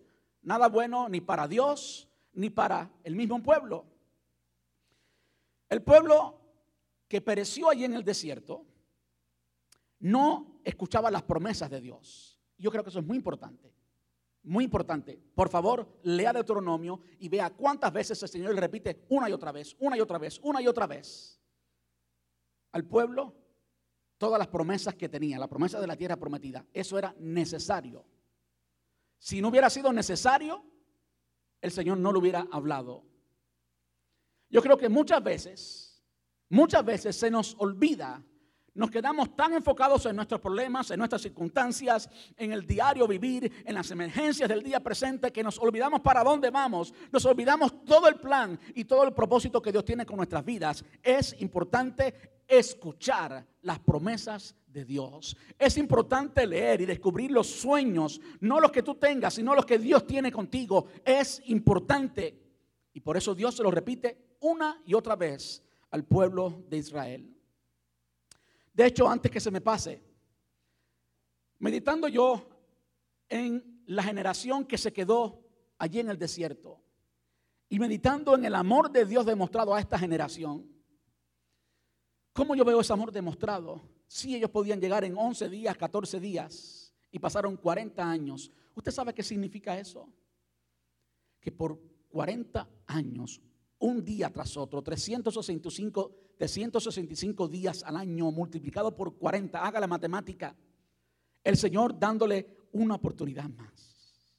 [0.44, 3.86] nada bueno ni para Dios ni para el mismo pueblo.
[5.68, 6.40] El pueblo
[7.10, 8.66] que pereció allí en el desierto
[10.00, 12.40] no escuchaba las promesas de Dios.
[12.58, 13.74] Yo creo que eso es muy importante.
[14.44, 15.22] Muy importante.
[15.36, 19.52] Por favor, lea Deuteronomio y vea cuántas veces el Señor le repite una y otra
[19.52, 21.37] vez, una y otra vez, una y otra vez
[22.78, 23.34] al pueblo
[24.20, 26.63] todas las promesas que tenía, la promesa de la tierra prometida.
[26.72, 28.06] Eso era necesario.
[29.18, 30.63] Si no hubiera sido necesario,
[31.60, 33.04] el Señor no lo hubiera hablado.
[34.50, 36.04] Yo creo que muchas veces,
[36.50, 38.24] muchas veces se nos olvida
[38.78, 43.74] nos quedamos tan enfocados en nuestros problemas, en nuestras circunstancias, en el diario vivir, en
[43.74, 48.18] las emergencias del día presente, que nos olvidamos para dónde vamos, nos olvidamos todo el
[48.18, 50.86] plan y todo el propósito que Dios tiene con nuestras vidas.
[51.02, 55.36] Es importante escuchar las promesas de Dios.
[55.58, 59.78] Es importante leer y descubrir los sueños, no los que tú tengas, sino los que
[59.78, 60.88] Dios tiene contigo.
[61.04, 62.40] Es importante.
[62.94, 67.36] Y por eso Dios se lo repite una y otra vez al pueblo de Israel.
[68.74, 70.02] De hecho, antes que se me pase,
[71.60, 72.48] meditando yo
[73.30, 75.44] en la generación que se quedó
[75.80, 76.80] allí en el desierto
[77.70, 80.77] y meditando en el amor de Dios demostrado a esta generación,
[82.38, 83.82] ¿cómo yo veo ese amor demostrado?
[84.06, 88.52] Si ellos podían llegar en 11 días, 14 días y pasaron 40 años.
[88.76, 90.08] ¿Usted sabe qué significa eso?
[91.41, 93.41] Que por 40 años
[93.80, 100.56] un día tras otro, 365, 365 días al año multiplicado por 40, haga la matemática,
[101.43, 104.32] el Señor dándole una oportunidad más,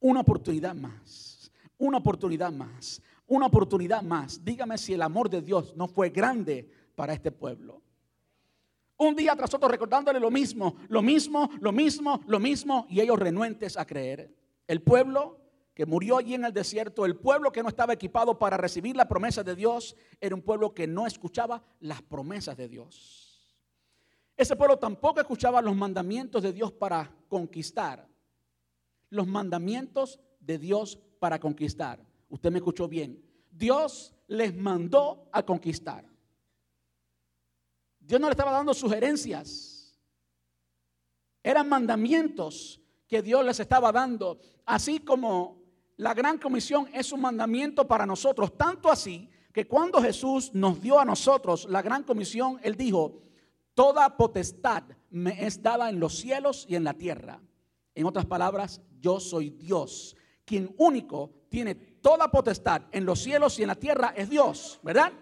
[0.00, 4.42] una oportunidad más, una oportunidad más, una oportunidad más.
[4.42, 7.80] Dígame si el amor de Dios no fue grande para este pueblo.
[8.98, 13.18] Un día tras otro recordándole lo mismo, lo mismo, lo mismo, lo mismo, y ellos
[13.18, 14.34] renuentes a creer.
[14.66, 15.38] El pueblo
[15.74, 19.06] que murió allí en el desierto, el pueblo que no estaba equipado para recibir la
[19.06, 23.26] promesa de Dios, era un pueblo que no escuchaba las promesas de Dios.
[24.34, 28.08] Ese pueblo tampoco escuchaba los mandamientos de Dios para conquistar.
[29.10, 32.02] Los mandamientos de Dios para conquistar.
[32.30, 33.22] Usted me escuchó bien.
[33.50, 36.15] Dios les mandó a conquistar.
[38.06, 39.98] Dios no le estaba dando sugerencias.
[41.42, 44.38] Eran mandamientos que Dios les estaba dando.
[44.64, 45.62] Así como
[45.96, 51.00] la gran comisión es un mandamiento para nosotros, tanto así que cuando Jesús nos dio
[51.00, 53.22] a nosotros la gran comisión, Él dijo,
[53.74, 57.40] toda potestad me es dada en los cielos y en la tierra.
[57.94, 60.14] En otras palabras, yo soy Dios.
[60.44, 65.12] Quien único tiene toda potestad en los cielos y en la tierra es Dios, ¿verdad?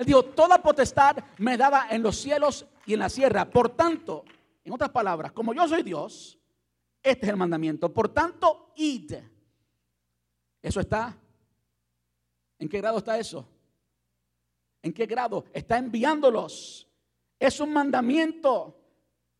[0.00, 3.50] Él dijo, toda potestad me es dada en los cielos y en la tierra.
[3.50, 4.24] Por tanto,
[4.64, 6.38] en otras palabras, como yo soy Dios,
[7.02, 7.92] este es el mandamiento.
[7.92, 9.12] Por tanto, id.
[10.62, 11.14] Eso está.
[12.58, 13.46] ¿En qué grado está eso?
[14.80, 15.44] ¿En qué grado?
[15.52, 16.88] Está enviándolos.
[17.38, 18.80] Es un mandamiento.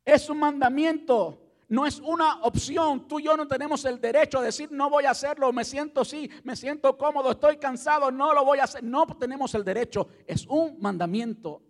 [0.04, 1.49] Es un mandamiento.
[1.70, 3.06] No es una opción.
[3.06, 5.52] Tú y yo no tenemos el derecho a decir no voy a hacerlo.
[5.52, 8.82] Me siento sí, me siento cómodo, estoy cansado, no lo voy a hacer.
[8.82, 10.08] No tenemos el derecho.
[10.26, 11.62] Es un mandamiento.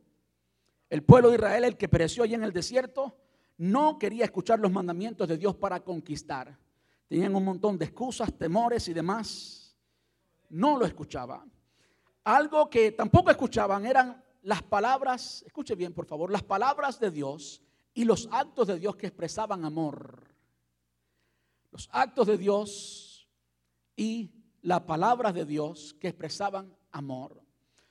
[0.88, 3.14] El pueblo de Israel, el que pereció allí en el desierto,
[3.58, 6.56] no quería escuchar los mandamientos de Dios para conquistar.
[7.06, 9.76] Tenían un montón de excusas, temores y demás.
[10.48, 11.52] No lo escuchaban.
[12.24, 17.62] Algo que tampoco escuchaban eran las palabras, escuche bien por favor, las palabras de Dios
[18.00, 20.24] y los actos de Dios que expresaban amor.
[21.70, 23.28] Los actos de Dios
[23.94, 24.32] y
[24.62, 27.42] las palabras de Dios que expresaban amor.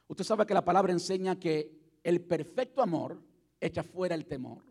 [0.07, 3.21] Usted sabe que la palabra enseña que el perfecto amor
[3.59, 4.63] echa fuera el temor.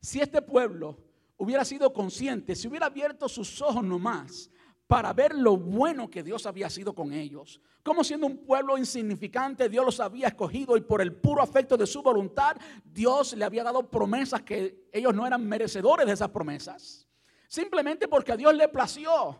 [0.00, 1.04] Si este pueblo
[1.36, 4.48] hubiera sido consciente, si hubiera abierto sus ojos nomás
[4.86, 7.60] para ver lo bueno que Dios había sido con ellos.
[7.82, 11.86] Como siendo un pueblo insignificante, Dios los había escogido y por el puro afecto de
[11.86, 17.06] su voluntad, Dios le había dado promesas que ellos no eran merecedores de esas promesas.
[17.48, 19.38] Simplemente porque a Dios le plació.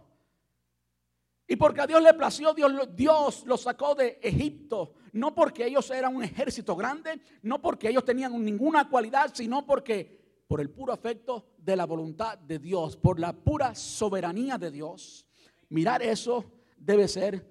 [1.48, 4.94] Y porque a Dios le plació, Dios, Dios los sacó de Egipto.
[5.12, 10.44] No porque ellos eran un ejército grande, no porque ellos tenían ninguna cualidad, sino porque
[10.48, 15.25] por el puro afecto de la voluntad de Dios, por la pura soberanía de Dios.
[15.68, 16.44] Mirar eso
[16.76, 17.44] debe ser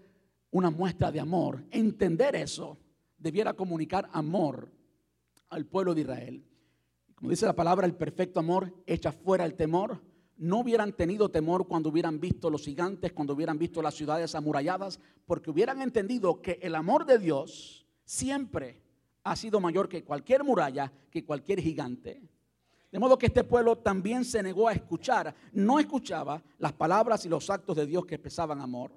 [0.51, 1.63] una muestra de amor.
[1.71, 2.77] Entender eso
[3.17, 4.71] debiera comunicar amor
[5.49, 6.45] al pueblo de Israel.
[7.15, 10.01] Como dice la palabra, el perfecto amor echa fuera el temor.
[10.37, 14.99] No hubieran tenido temor cuando hubieran visto los gigantes, cuando hubieran visto las ciudades amuralladas,
[15.25, 18.81] porque hubieran entendido que el amor de Dios siempre
[19.23, 22.21] ha sido mayor que cualquier muralla, que cualquier gigante.
[22.91, 27.29] De modo que este pueblo también se negó a escuchar, no escuchaba las palabras y
[27.29, 28.91] los actos de Dios que expresaban amor.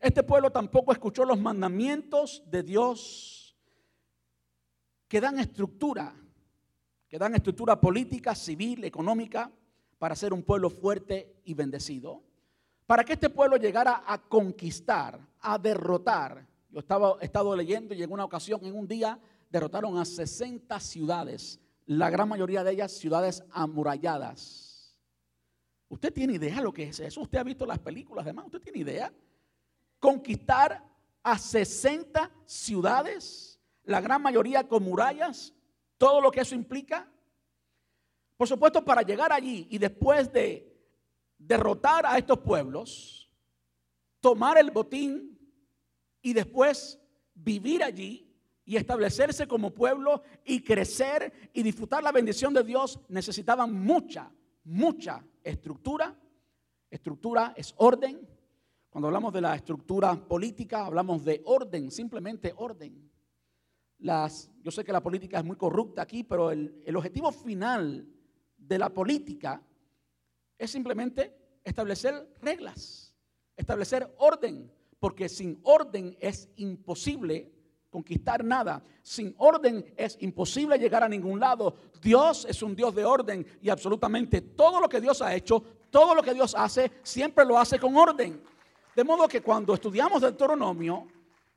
[0.00, 3.56] Este pueblo tampoco escuchó los mandamientos de Dios
[5.08, 6.14] que dan estructura,
[7.08, 9.50] que dan estructura política, civil, económica,
[9.98, 12.22] para ser un pueblo fuerte y bendecido.
[12.86, 16.46] Para que este pueblo llegara a conquistar, a derrotar.
[16.70, 19.18] Yo estaba, he leyendo y en una ocasión, en un día,
[19.50, 24.96] derrotaron a 60 ciudades la gran mayoría de ellas ciudades amuralladas.
[25.88, 27.20] ¿Usted tiene idea de lo que es eso?
[27.20, 28.46] ¿Usted ha visto las películas demás?
[28.46, 29.12] ¿Usted tiene idea?
[30.00, 30.84] Conquistar
[31.22, 35.54] a 60 ciudades, la gran mayoría con murallas,
[35.96, 37.10] todo lo que eso implica.
[38.36, 40.76] Por supuesto, para llegar allí y después de
[41.38, 43.30] derrotar a estos pueblos,
[44.20, 45.38] tomar el botín
[46.20, 46.98] y después
[47.32, 48.25] vivir allí,
[48.66, 54.30] y establecerse como pueblo y crecer y disfrutar la bendición de Dios, necesitaban mucha,
[54.64, 56.14] mucha estructura.
[56.90, 58.28] Estructura es orden.
[58.90, 63.08] Cuando hablamos de la estructura política, hablamos de orden, simplemente orden.
[63.98, 68.04] Las, yo sé que la política es muy corrupta aquí, pero el, el objetivo final
[68.56, 69.62] de la política
[70.58, 73.14] es simplemente establecer reglas,
[73.56, 77.55] establecer orden, porque sin orden es imposible
[77.90, 78.82] conquistar nada.
[79.02, 81.74] Sin orden es imposible llegar a ningún lado.
[82.00, 86.14] Dios es un Dios de orden y absolutamente todo lo que Dios ha hecho, todo
[86.14, 88.42] lo que Dios hace, siempre lo hace con orden.
[88.94, 91.06] De modo que cuando estudiamos Deuteronomio,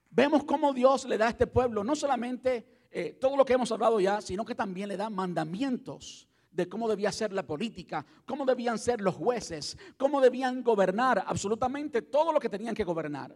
[0.09, 3.71] vemos cómo Dios le da a este pueblo no solamente eh, todo lo que hemos
[3.71, 8.45] hablado ya, sino que también le da mandamientos de cómo debía ser la política, cómo
[8.45, 13.35] debían ser los jueces, cómo debían gobernar, absolutamente todo lo que tenían que gobernar.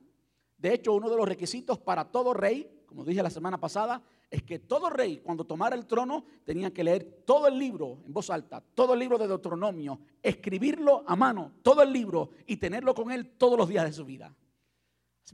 [0.58, 4.43] De hecho, uno de los requisitos para todo rey como dije la semana pasada, es
[4.43, 8.29] que todo rey cuando tomara el trono tenía que leer todo el libro en voz
[8.29, 13.12] alta, todo el libro de Deuteronomio, escribirlo a mano, todo el libro y tenerlo con
[13.12, 14.32] él todos los días de su vida.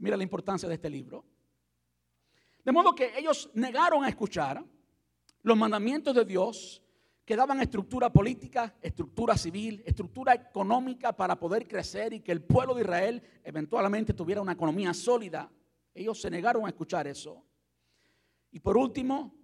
[0.00, 1.22] Mira la importancia de este libro.
[2.64, 4.64] De modo que ellos negaron a escuchar
[5.42, 6.82] los mandamientos de Dios
[7.26, 12.74] que daban estructura política, estructura civil, estructura económica para poder crecer y que el pueblo
[12.74, 15.50] de Israel eventualmente tuviera una economía sólida.
[15.92, 17.44] Ellos se negaron a escuchar eso.
[18.50, 19.34] Y por último,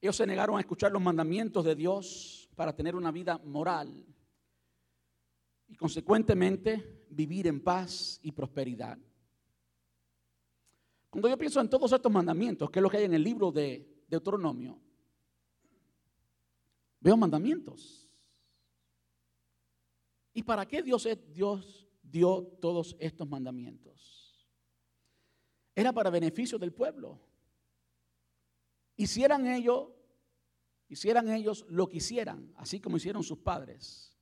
[0.00, 4.06] ellos se negaron a escuchar los mandamientos de Dios para tener una vida moral
[5.68, 8.98] y consecuentemente vivir en paz y prosperidad.
[11.10, 13.50] Cuando yo pienso en todos estos mandamientos, que es lo que hay en el libro
[13.50, 14.78] de Deuteronomio,
[17.00, 18.08] veo mandamientos.
[20.34, 24.46] ¿Y para qué Dios, Dios dio todos estos mandamientos?
[25.74, 27.25] Era para beneficio del pueblo.
[28.96, 29.88] Hicieran ellos,
[30.88, 34.16] hicieran ellos lo que hicieran, así como hicieron sus padres.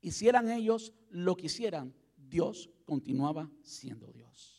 [0.00, 4.52] Hicieran ellos lo que hicieran, Dios continuaba siendo Dios.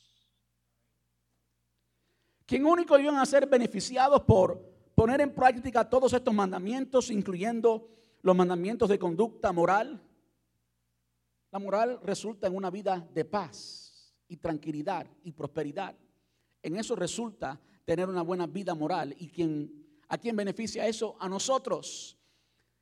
[2.45, 4.61] ¿Quién único iban a ser beneficiados por
[4.95, 7.89] poner en práctica todos estos mandamientos, incluyendo
[8.21, 10.01] los mandamientos de conducta moral?
[11.51, 15.95] La moral resulta en una vida de paz y tranquilidad y prosperidad.
[16.61, 19.15] En eso resulta tener una buena vida moral.
[19.17, 19.71] ¿Y quién,
[20.07, 21.15] a quién beneficia eso?
[21.19, 22.17] A nosotros.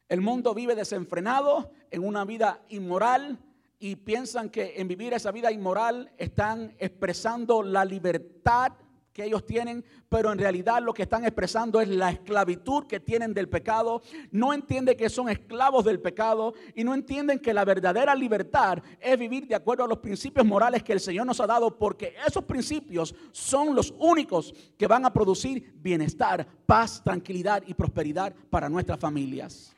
[0.07, 3.39] El mundo vive desenfrenado en una vida inmoral
[3.79, 8.73] y piensan que en vivir esa vida inmoral están expresando la libertad
[9.13, 13.33] que ellos tienen, pero en realidad lo que están expresando es la esclavitud que tienen
[13.33, 14.01] del pecado.
[14.31, 19.19] No entienden que son esclavos del pecado y no entienden que la verdadera libertad es
[19.19, 22.45] vivir de acuerdo a los principios morales que el Señor nos ha dado, porque esos
[22.45, 28.99] principios son los únicos que van a producir bienestar, paz, tranquilidad y prosperidad para nuestras
[28.99, 29.75] familias.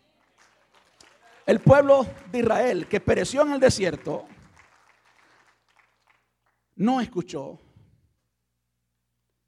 [1.45, 4.25] El pueblo de Israel que pereció en el desierto
[6.75, 7.59] no escuchó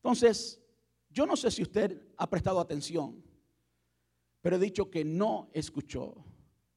[0.05, 0.61] entonces,
[1.09, 3.23] yo no sé si usted ha prestado atención,
[4.39, 6.23] pero he dicho que no escuchó,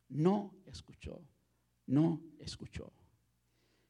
[0.08, 1.20] no escuchó,
[1.84, 2.90] no escuchó.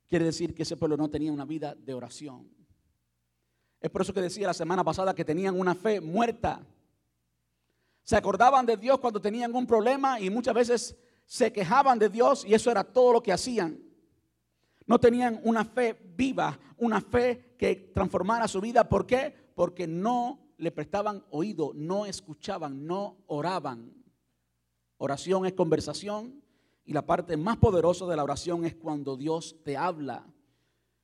[0.08, 2.50] Quiere decir que ese pueblo no tenía una vida de oración.
[3.80, 6.66] Es por eso que decía la semana pasada que tenían una fe muerta.
[8.02, 12.44] Se acordaban de Dios cuando tenían un problema y muchas veces se quejaban de Dios
[12.44, 13.80] y eso era todo lo que hacían.
[14.84, 18.88] No tenían una fe viva, una fe que transformara su vida.
[18.88, 19.34] ¿Por qué?
[19.54, 23.92] Porque no le prestaban oído, no escuchaban, no oraban.
[24.96, 26.42] Oración es conversación
[26.84, 30.26] y la parte más poderosa de la oración es cuando Dios te habla.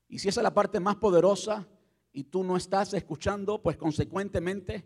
[0.08, 1.66] Y si esa es la parte más poderosa
[2.12, 4.84] y tú no estás escuchando, pues consecuentemente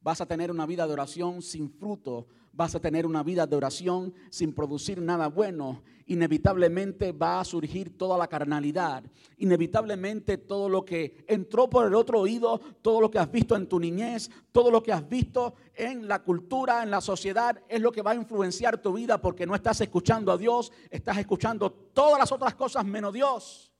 [0.00, 3.56] vas a tener una vida de oración sin fruto, vas a tener una vida de
[3.56, 5.82] oración sin producir nada bueno.
[6.06, 9.04] Inevitablemente va a surgir toda la carnalidad.
[9.36, 13.68] Inevitablemente todo lo que entró por el otro oído, todo lo que has visto en
[13.68, 17.92] tu niñez, todo lo que has visto en la cultura, en la sociedad, es lo
[17.92, 22.18] que va a influenciar tu vida porque no estás escuchando a Dios, estás escuchando todas
[22.18, 23.70] las otras cosas menos Dios.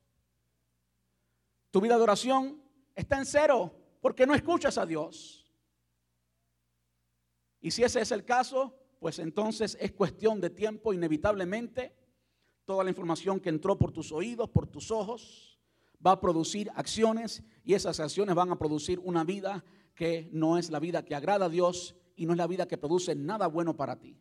[1.71, 2.62] Tu vida de oración
[2.95, 5.38] está en cero porque no escuchas a Dios.
[7.61, 11.95] Y si ese es el caso, pues entonces es cuestión de tiempo, inevitablemente,
[12.65, 15.59] toda la información que entró por tus oídos, por tus ojos,
[16.05, 20.71] va a producir acciones y esas acciones van a producir una vida que no es
[20.71, 23.77] la vida que agrada a Dios y no es la vida que produce nada bueno
[23.77, 24.17] para ti.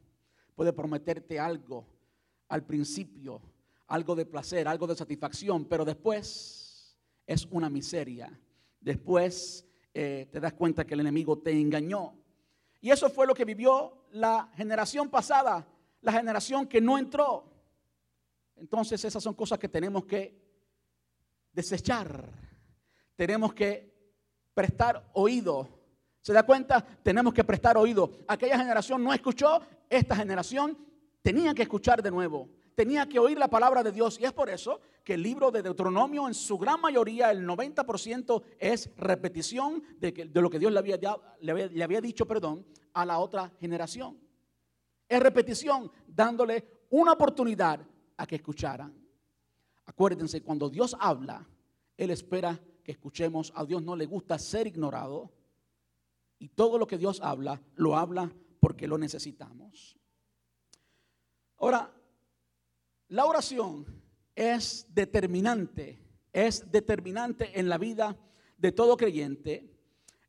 [0.55, 1.85] Puede prometerte algo
[2.47, 3.41] al principio,
[3.87, 8.39] algo de placer, algo de satisfacción, pero después es una miseria.
[8.79, 12.15] Después eh, te das cuenta que el enemigo te engañó
[12.81, 15.67] y eso fue lo que vivió la generación pasada,
[16.01, 17.43] la generación que no entró.
[18.55, 20.39] Entonces esas son cosas que tenemos que
[21.51, 22.29] desechar.
[23.15, 23.93] Tenemos que
[24.53, 25.67] prestar oído.
[26.21, 26.85] ¿Se da cuenta?
[27.03, 28.11] Tenemos que prestar oído.
[28.27, 30.77] Aquella generación no escuchó, esta generación
[31.21, 34.19] tenía que escuchar de nuevo tenía que oír la palabra de Dios.
[34.21, 38.43] Y es por eso que el libro de Deuteronomio, en su gran mayoría, el 90%
[38.59, 40.99] es repetición de, de lo que Dios le había,
[41.39, 44.19] le había dicho perdón, a la otra generación.
[45.07, 47.79] Es repetición, dándole una oportunidad
[48.17, 48.93] a que escucharan.
[49.85, 51.47] Acuérdense, cuando Dios habla,
[51.95, 53.53] Él espera que escuchemos.
[53.55, 55.31] A Dios no le gusta ser ignorado.
[56.37, 58.29] Y todo lo que Dios habla, lo habla
[58.59, 59.97] porque lo necesitamos.
[61.59, 61.93] Ahora,
[63.07, 64.05] la oración
[64.37, 65.99] es determinante,
[66.31, 68.15] es determinante en la vida
[68.55, 69.67] de todo creyente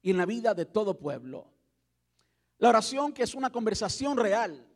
[0.00, 1.52] y en la vida de todo pueblo.
[2.56, 4.66] La oración que es una conversación real,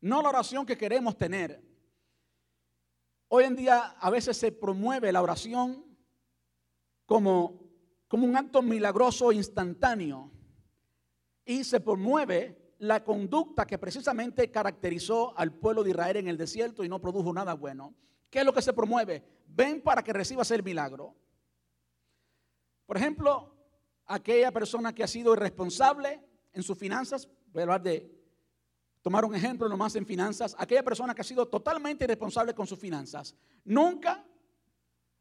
[0.00, 1.62] no la oración que queremos tener.
[3.28, 5.84] Hoy en día a veces se promueve la oración
[7.04, 7.60] como,
[8.08, 10.32] como un acto milagroso instantáneo
[11.44, 16.84] y se promueve la conducta que precisamente caracterizó al pueblo de Israel en el desierto
[16.84, 17.94] y no produjo nada bueno.
[18.34, 19.22] ¿Qué es lo que se promueve?
[19.46, 21.14] Ven para que recibas el milagro.
[22.84, 23.54] Por ejemplo,
[24.06, 26.20] aquella persona que ha sido irresponsable
[26.52, 28.12] en sus finanzas, voy a hablar de,
[29.02, 32.76] tomar un ejemplo nomás en finanzas, aquella persona que ha sido totalmente irresponsable con sus
[32.76, 34.26] finanzas, nunca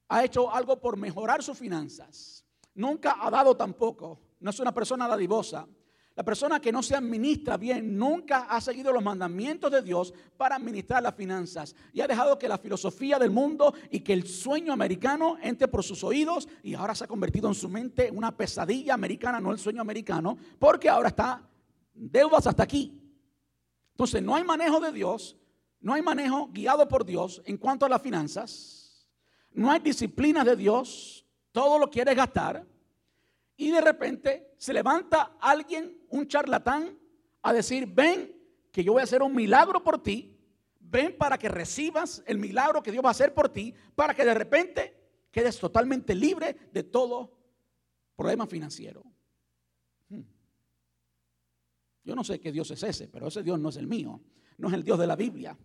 [0.07, 2.43] ha hecho algo por mejorar sus finanzas,
[2.73, 5.67] nunca ha dado tampoco, no es una persona dadivosa,
[6.15, 10.55] la persona que no se administra bien nunca ha seguido los mandamientos de Dios para
[10.57, 14.73] administrar las finanzas y ha dejado que la filosofía del mundo y que el sueño
[14.73, 18.93] americano entre por sus oídos y ahora se ha convertido en su mente una pesadilla
[18.93, 21.41] americana, no el sueño americano, porque ahora está
[21.95, 22.99] deudas hasta aquí.
[23.91, 25.35] Entonces no hay manejo de Dios,
[25.79, 29.07] no hay manejo guiado por Dios en cuanto a las finanzas,
[29.51, 32.67] no hay disciplina de Dios, todo lo quiere gastar.
[33.55, 36.97] Y de repente se levanta alguien, un charlatán,
[37.41, 38.35] a decir, ven
[38.71, 40.35] que yo voy a hacer un milagro por ti,
[40.79, 44.25] ven para que recibas el milagro que Dios va a hacer por ti, para que
[44.25, 44.95] de repente
[45.31, 47.37] quedes totalmente libre de todo
[48.15, 49.03] problema financiero.
[50.09, 50.21] Hmm.
[52.03, 54.21] Yo no sé qué Dios es ese, pero ese Dios no es el mío,
[54.57, 55.57] no es el Dios de la Biblia.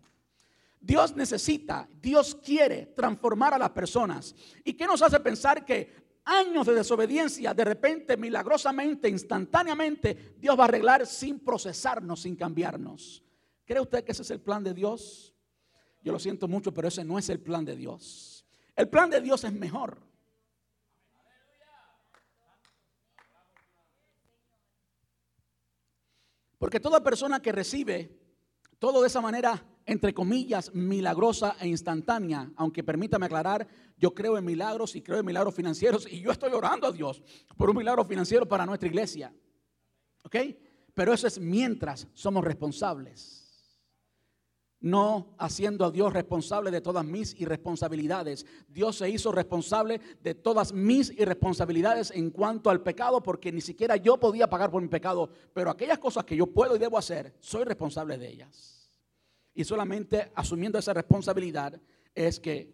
[0.81, 4.33] Dios necesita, Dios quiere transformar a las personas.
[4.63, 10.63] ¿Y qué nos hace pensar que años de desobediencia, de repente, milagrosamente, instantáneamente, Dios va
[10.63, 13.23] a arreglar sin procesarnos, sin cambiarnos.
[13.65, 15.33] ¿Cree usted que ese es el plan de Dios?
[16.01, 18.45] Yo lo siento mucho, pero ese no es el plan de Dios.
[18.75, 20.01] El plan de Dios es mejor.
[26.57, 28.19] Porque toda persona que recibe
[28.79, 33.67] todo de esa manera, entre comillas, milagrosa e instantánea, aunque permítame aclarar,
[33.97, 37.23] yo creo en milagros y creo en milagros financieros y yo estoy orando a Dios
[37.57, 39.33] por un milagro financiero para nuestra iglesia.
[40.23, 40.35] ¿Ok?
[40.93, 43.49] Pero eso es mientras somos responsables
[44.81, 48.45] no haciendo a Dios responsable de todas mis irresponsabilidades.
[48.69, 53.97] Dios se hizo responsable de todas mis irresponsabilidades en cuanto al pecado, porque ni siquiera
[53.97, 57.35] yo podía pagar por mi pecado, pero aquellas cosas que yo puedo y debo hacer,
[57.41, 58.78] soy responsable de ellas.
[59.59, 61.81] Y solamente asumiendo esa responsabilidad
[62.15, 62.73] es que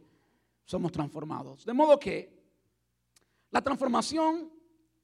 [0.65, 1.65] somos transformados.
[1.65, 2.31] De modo que
[3.49, 4.51] la transformación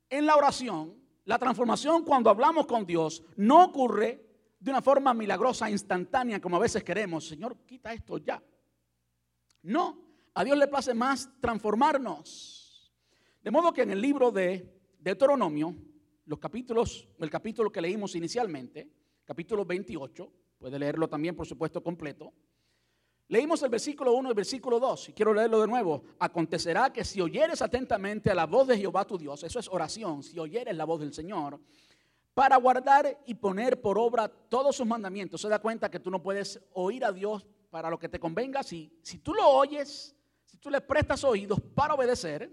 [0.08, 4.24] en la oración, la transformación cuando hablamos con Dios, no ocurre
[4.60, 7.28] de una forma milagrosa, instantánea, como a veces queremos.
[7.28, 8.44] Señor, quita esto ya.
[9.64, 10.04] No,
[10.36, 12.94] a Dios le place más transformarnos.
[13.42, 15.76] De modo que en el libro de Deuteronomio,
[16.26, 18.88] los capítulos, el capítulo que leímos inicialmente,
[19.26, 20.32] capítulo 28,
[20.62, 22.32] puede leerlo también, por supuesto, completo.
[23.28, 26.04] Leímos el versículo 1 y el versículo 2, y quiero leerlo de nuevo.
[26.20, 30.22] Acontecerá que si oyeres atentamente a la voz de Jehová tu Dios, eso es oración,
[30.22, 31.60] si oyeres la voz del Señor,
[32.36, 35.42] para guardar y poner por obra todos sus mandamientos.
[35.42, 38.62] Se da cuenta que tú no puedes oír a Dios para lo que te convenga.
[38.62, 42.52] Si, si tú lo oyes, si tú le prestas oídos para obedecer,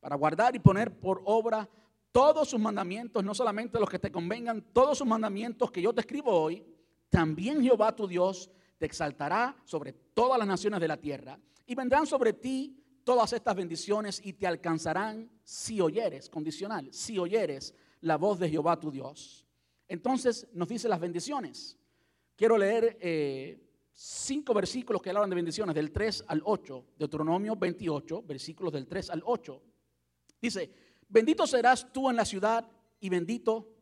[0.00, 1.66] para guardar y poner por obra
[2.12, 6.02] todos sus mandamientos, no solamente los que te convengan, todos sus mandamientos que yo te
[6.02, 6.75] escribo hoy,
[7.08, 12.06] también Jehová tu Dios te exaltará sobre todas las naciones de la tierra y vendrán
[12.06, 18.38] sobre ti todas estas bendiciones y te alcanzarán si oyeres, condicional, si oyeres la voz
[18.38, 19.46] de Jehová tu Dios.
[19.88, 21.78] Entonces nos dice las bendiciones.
[22.34, 28.22] Quiero leer eh, cinco versículos que hablan de bendiciones, del 3 al 8, Deuteronomio 28,
[28.22, 29.62] versículos del 3 al 8.
[30.40, 30.70] Dice,
[31.08, 32.68] bendito serás tú en la ciudad
[33.00, 33.75] y bendito,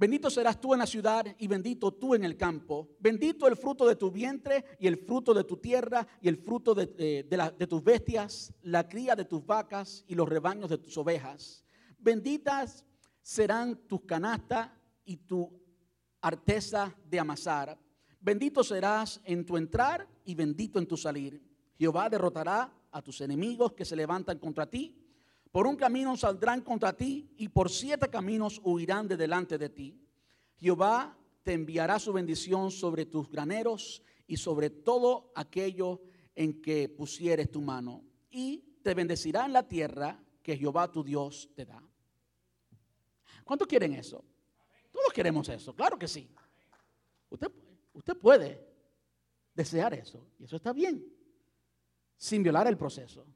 [0.00, 2.88] bendito serás tú en la ciudad y bendito tú en el campo.
[2.98, 6.74] Bendito el fruto de tu vientre y el fruto de tu tierra y el fruto
[6.74, 11.64] de, eh, tus bestias, la cría de tus vacas y los rebaños de tus ovejas
[11.98, 12.86] Benditas
[13.20, 14.70] serán tus canastas
[15.04, 15.52] y tu
[16.22, 17.78] arteza de amasar.
[18.20, 21.42] Bendito serás en tu entrar y bendito en tu salir.
[21.78, 24.99] Jehová derrotará a tus enemigos que se levantan contra ti.
[25.50, 30.00] Por un camino saldrán contra ti y por siete caminos huirán de delante de ti.
[30.56, 36.00] Jehová te enviará su bendición sobre tus graneros y sobre todo aquello
[36.36, 38.04] en que pusieres tu mano.
[38.30, 41.82] Y te bendecirá en la tierra que Jehová tu Dios te da.
[43.42, 44.24] ¿Cuántos quieren eso?
[44.92, 46.30] Todos queremos eso, claro que sí.
[47.28, 47.50] Usted,
[47.92, 48.64] usted puede
[49.54, 51.04] desear eso y eso está bien,
[52.16, 53.26] sin violar el proceso.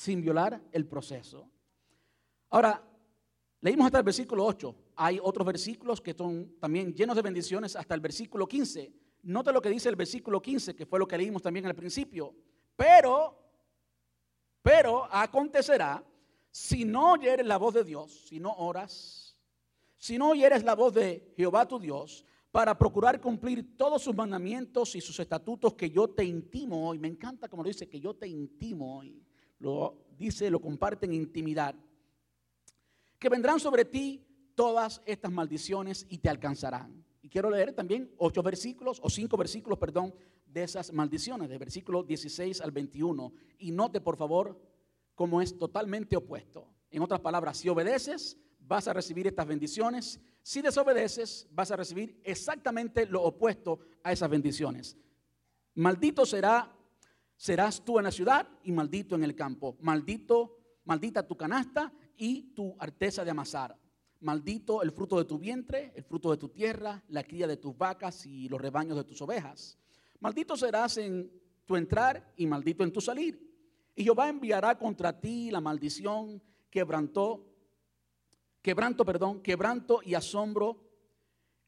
[0.00, 1.46] Sin violar el proceso.
[2.48, 2.82] Ahora,
[3.60, 4.74] leímos hasta el versículo 8.
[4.96, 8.94] Hay otros versículos que son también llenos de bendiciones hasta el versículo 15.
[9.24, 12.34] Note lo que dice el versículo 15, que fue lo que leímos también al principio.
[12.74, 13.38] Pero,
[14.62, 16.02] pero acontecerá
[16.50, 19.36] si no oyeres la voz de Dios, si no oras,
[19.98, 24.96] si no oyeres la voz de Jehová tu Dios, para procurar cumplir todos sus mandamientos
[24.96, 26.98] y sus estatutos que yo te intimo hoy.
[26.98, 29.22] Me encanta como dice, que yo te intimo hoy.
[29.60, 31.74] Lo dice, lo comparte en intimidad.
[33.18, 37.04] Que vendrán sobre ti todas estas maldiciones y te alcanzarán.
[37.22, 40.14] Y quiero leer también ocho versículos, o cinco versículos, perdón,
[40.46, 43.32] de esas maldiciones, de versículo 16 al 21.
[43.58, 44.60] Y note, por favor,
[45.14, 46.66] como es totalmente opuesto.
[46.90, 50.20] En otras palabras, si obedeces, vas a recibir estas bendiciones.
[50.42, 54.96] Si desobedeces, vas a recibir exactamente lo opuesto a esas bendiciones.
[55.74, 56.74] Maldito será,
[57.40, 59.78] serás tú en la ciudad y maldito en el campo.
[59.80, 63.74] Maldito, maldita tu canasta y tu arteza de amasar.
[64.20, 67.74] Maldito el fruto de tu vientre, el fruto de tu tierra, la cría de tus
[67.78, 69.78] vacas y los rebaños de tus ovejas.
[70.18, 71.32] Maldito serás en
[71.64, 73.40] tu entrar y maldito en tu salir.
[73.96, 77.46] Y Jehová enviará contra ti la maldición, quebrantó,
[78.60, 80.90] quebranto, perdón, quebranto y asombro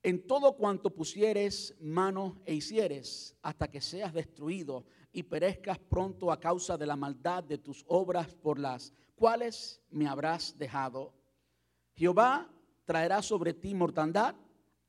[0.03, 6.41] en todo cuanto pusieres mano e hicieres, hasta que seas destruido y perezcas pronto a
[6.41, 11.15] causa de la maldad de tus obras por las cuales me habrás dejado.
[11.95, 12.51] Jehová
[12.85, 14.35] traerá sobre ti mortandad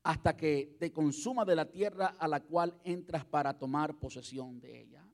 [0.02, 4.80] hasta que te consuma de la tierra a la cual entras para tomar posesión de
[4.80, 5.06] ella.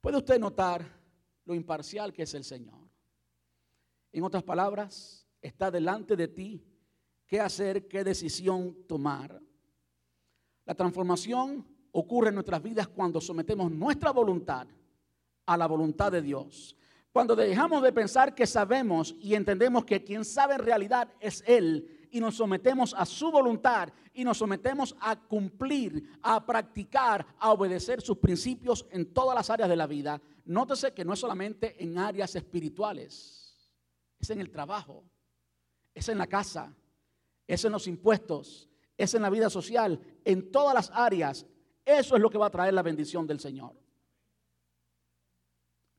[0.00, 0.86] puede usted notar
[1.44, 2.88] lo imparcial que es el Señor.
[4.12, 6.64] En otras palabras, está delante de ti
[7.26, 9.42] qué hacer, qué decisión tomar.
[10.64, 11.66] La transformación
[11.98, 14.66] ocurre en nuestras vidas cuando sometemos nuestra voluntad
[15.46, 16.76] a la voluntad de Dios.
[17.10, 22.08] Cuando dejamos de pensar que sabemos y entendemos que quien sabe en realidad es Él
[22.10, 28.02] y nos sometemos a su voluntad y nos sometemos a cumplir, a practicar, a obedecer
[28.02, 31.96] sus principios en todas las áreas de la vida, nótese que no es solamente en
[31.96, 33.56] áreas espirituales,
[34.18, 35.02] es en el trabajo,
[35.94, 36.74] es en la casa,
[37.46, 38.68] es en los impuestos,
[38.98, 41.46] es en la vida social, en todas las áreas.
[41.86, 43.72] Eso es lo que va a traer la bendición del Señor.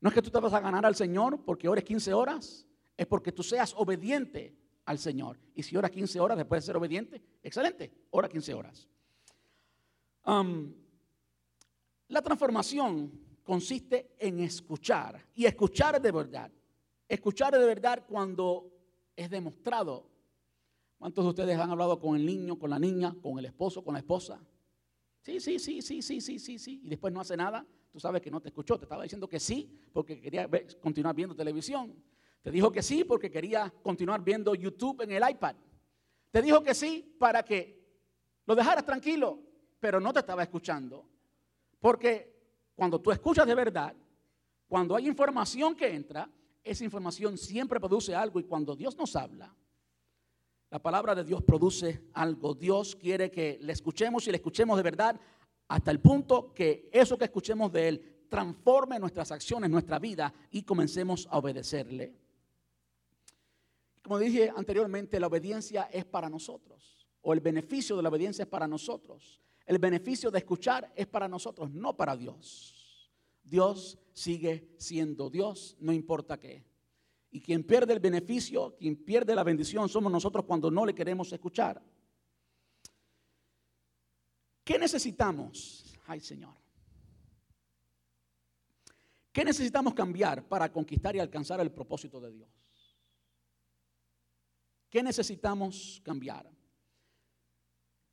[0.02, 2.68] No es que tú te vas a ganar al Señor porque ores 15 horas,
[2.98, 5.40] es porque tú seas obediente al Señor.
[5.56, 8.90] Y si oras 15 horas después de ser obediente, excelente, ora 15 horas.
[12.10, 13.12] la transformación
[13.44, 16.52] consiste en escuchar y escuchar de verdad.
[17.08, 18.70] Escuchar de verdad cuando
[19.16, 20.10] es demostrado.
[20.98, 23.94] ¿Cuántos de ustedes han hablado con el niño, con la niña, con el esposo, con
[23.94, 24.42] la esposa?
[25.28, 26.80] Sí, sí, sí, sí, sí, sí, sí, sí.
[26.86, 27.66] Y después no hace nada.
[27.92, 28.78] Tú sabes que no te escuchó.
[28.78, 30.50] Te estaba diciendo que sí porque quería
[30.80, 32.02] continuar viendo televisión.
[32.42, 35.58] Te dijo que sí porque quería continuar viendo YouTube en el iPad.
[36.32, 37.78] Te dijo que sí para que
[38.46, 39.38] lo dejaras tranquilo,
[39.82, 41.06] pero no te estaba escuchando.
[41.78, 43.94] Porque cuando tú escuchas de verdad,
[44.66, 46.32] cuando hay información que entra,
[46.64, 49.54] esa información siempre produce algo y cuando Dios nos habla,
[50.70, 52.54] la palabra de Dios produce algo.
[52.54, 55.20] Dios quiere que le escuchemos y le escuchemos de verdad
[55.68, 60.64] hasta el punto que eso que escuchemos de Él transforme nuestras acciones, nuestra vida y
[60.64, 62.14] comencemos a obedecerle.
[64.02, 68.50] Como dije anteriormente, la obediencia es para nosotros, o el beneficio de la obediencia es
[68.50, 69.42] para nosotros.
[69.66, 73.12] El beneficio de escuchar es para nosotros, no para Dios.
[73.44, 76.67] Dios sigue siendo Dios, no importa qué.
[77.30, 81.32] Y quien pierde el beneficio, quien pierde la bendición, somos nosotros cuando no le queremos
[81.32, 81.82] escuchar.
[84.64, 85.94] ¿Qué necesitamos?
[86.06, 86.56] Ay, Señor.
[89.32, 92.50] ¿Qué necesitamos cambiar para conquistar y alcanzar el propósito de Dios?
[94.90, 96.50] ¿Qué necesitamos cambiar?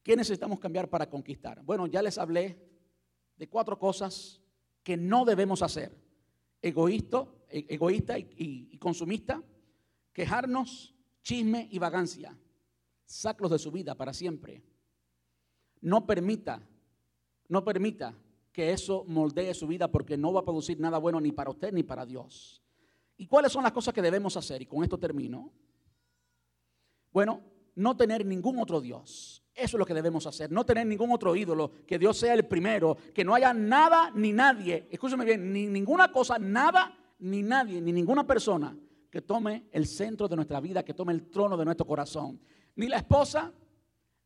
[0.03, 1.63] ¿Qué necesitamos cambiar para conquistar?
[1.63, 2.59] Bueno, ya les hablé
[3.37, 4.43] de cuatro cosas
[4.83, 5.97] que no debemos hacer.
[6.61, 9.43] Egoísta, egoísta y, consumista,
[10.13, 12.37] quejarnos, chisme y vagancia.
[13.05, 14.63] Saclos de su vida para siempre.
[15.81, 16.67] No permita,
[17.49, 18.15] no permita
[18.53, 21.73] que eso moldee su vida porque no va a producir nada bueno ni para usted
[21.73, 22.63] ni para Dios.
[23.17, 24.63] ¿Y cuáles son las cosas que debemos hacer?
[24.63, 25.53] Y con esto termino.
[27.13, 27.43] Bueno,
[27.77, 29.45] no tener ningún otro Dios.
[29.55, 32.45] Eso es lo que debemos hacer, no tener ningún otro ídolo, que Dios sea el
[32.45, 37.81] primero, que no haya nada ni nadie, escúchame bien, ni ninguna cosa, nada ni nadie,
[37.81, 38.77] ni ninguna persona
[39.11, 42.41] que tome el centro de nuestra vida, que tome el trono de nuestro corazón.
[42.77, 43.53] Ni la esposa,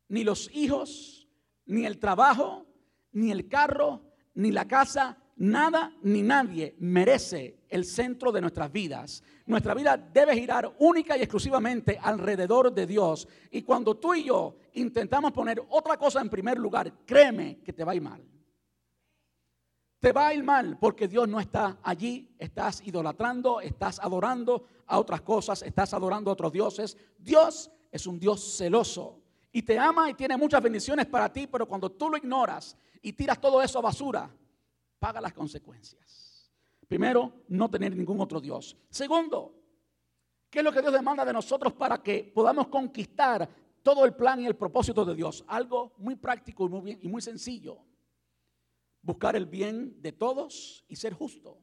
[0.09, 1.29] ni los hijos,
[1.67, 2.67] ni el trabajo,
[3.13, 4.03] ni el carro,
[4.35, 9.23] ni la casa, Nada ni nadie merece el centro de nuestras vidas.
[9.47, 13.29] Nuestra vida debe girar única y exclusivamente alrededor de Dios.
[13.53, 17.85] Y cuando tú y yo intentamos poner otra cosa en primer lugar, créeme que te
[17.85, 18.21] va a ir mal.
[20.01, 24.99] Te va a ir mal porque Dios no está allí, estás idolatrando, estás adorando a
[24.99, 26.97] otras cosas, estás adorando a otros dioses.
[27.19, 29.21] Dios es un Dios celoso
[29.51, 33.13] y te ama y tiene muchas bendiciones para ti, pero cuando tú lo ignoras y
[33.13, 34.31] tiras todo eso a basura,
[35.01, 36.49] paga las consecuencias.
[36.87, 38.77] Primero, no tener ningún otro Dios.
[38.89, 39.55] Segundo,
[40.49, 43.49] ¿qué es lo que Dios demanda de nosotros para que podamos conquistar
[43.83, 45.45] todo el plan y el propósito de Dios?
[45.49, 47.79] Algo muy práctico y muy, bien, y muy sencillo.
[49.03, 51.59] Buscar el bien de todos y ser justo.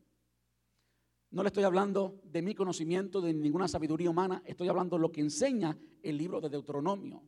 [1.31, 5.11] No le estoy hablando de mi conocimiento, de ninguna sabiduría humana, estoy hablando de lo
[5.11, 7.23] que enseña el libro de Deuteronomio.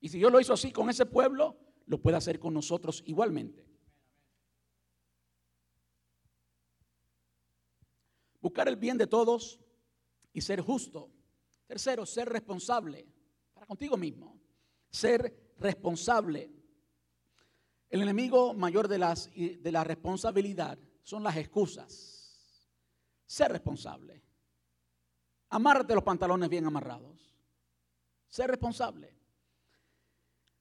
[0.00, 3.72] Y si Dios lo hizo así con ese pueblo, lo puede hacer con nosotros igualmente.
[8.42, 9.60] buscar el bien de todos
[10.32, 11.10] y ser justo.
[11.66, 13.06] Tercero, ser responsable
[13.54, 14.38] para contigo mismo.
[14.90, 16.50] Ser responsable.
[17.92, 22.72] El enemigo mayor de, las, de la responsabilidad son las excusas.
[23.26, 24.22] Ser responsable.
[25.50, 27.36] Amárrate los pantalones bien amarrados.
[28.28, 29.14] Ser responsable.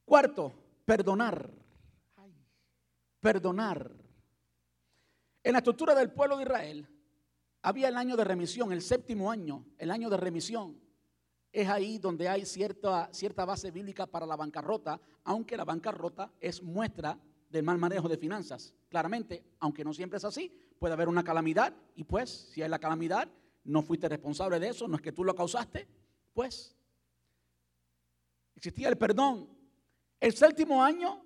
[0.04, 0.52] Cuarto,
[0.84, 1.50] perdonar.
[3.22, 3.90] Perdonar.
[5.42, 6.86] En la estructura del pueblo de Israel,
[7.62, 10.78] había el año de remisión, el séptimo año, el año de remisión.
[11.52, 16.64] Es ahí donde hay cierta, cierta base bíblica para la bancarrota, aunque la bancarrota es
[16.64, 18.74] muestra del mal manejo de finanzas.
[18.90, 22.80] Claramente, aunque no siempre es así, puede haber una calamidad y pues si hay la
[22.80, 23.28] calamidad,
[23.66, 25.88] no fuiste responsable de eso, no es que tú lo causaste,
[26.34, 26.76] pues
[28.56, 29.50] existía el perdón.
[30.20, 31.24] El séptimo año,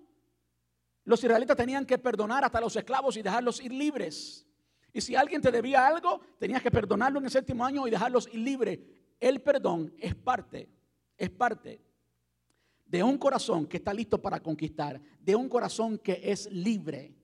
[1.03, 4.45] los israelitas tenían que perdonar hasta los esclavos y dejarlos ir libres.
[4.91, 8.28] Y si alguien te debía algo, tenías que perdonarlo en el séptimo año y dejarlos
[8.32, 8.80] ir libres.
[9.20, 10.70] El perdón es parte,
[11.18, 11.82] es parte
[12.86, 17.16] de un corazón que está listo para conquistar, de un corazón que es libre,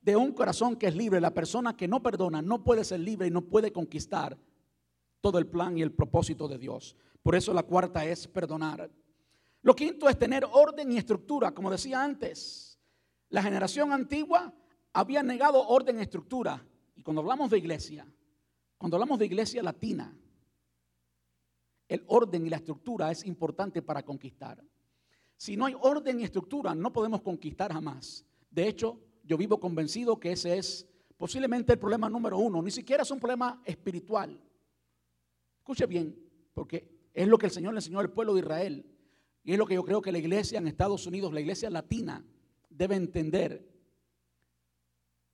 [0.00, 1.20] de un corazón que es libre.
[1.20, 4.36] La persona que no perdona no puede ser libre y no puede conquistar
[5.20, 6.96] todo el plan y el propósito de Dios.
[7.22, 8.90] Por eso la cuarta es perdonar.
[9.62, 12.78] Lo quinto es tener orden y estructura, como decía antes.
[13.28, 14.54] La generación antigua
[14.92, 16.64] había negado orden y estructura.
[16.94, 18.06] Y cuando hablamos de iglesia,
[18.78, 20.16] cuando hablamos de iglesia latina,
[21.88, 24.62] el orden y la estructura es importante para conquistar.
[25.36, 28.24] Si no hay orden y estructura, no podemos conquistar jamás.
[28.50, 32.62] De hecho, yo vivo convencido que ese es posiblemente el problema número uno.
[32.62, 34.40] Ni siquiera es un problema espiritual.
[35.58, 36.16] Escuche bien,
[36.54, 38.86] porque es lo que el Señor le enseñó al pueblo de Israel.
[39.42, 42.24] Y es lo que yo creo que la iglesia en Estados Unidos, la iglesia latina,
[42.68, 43.68] debe entender.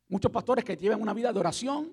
[0.09, 1.93] Muchos pastores que llevan una vida de oración,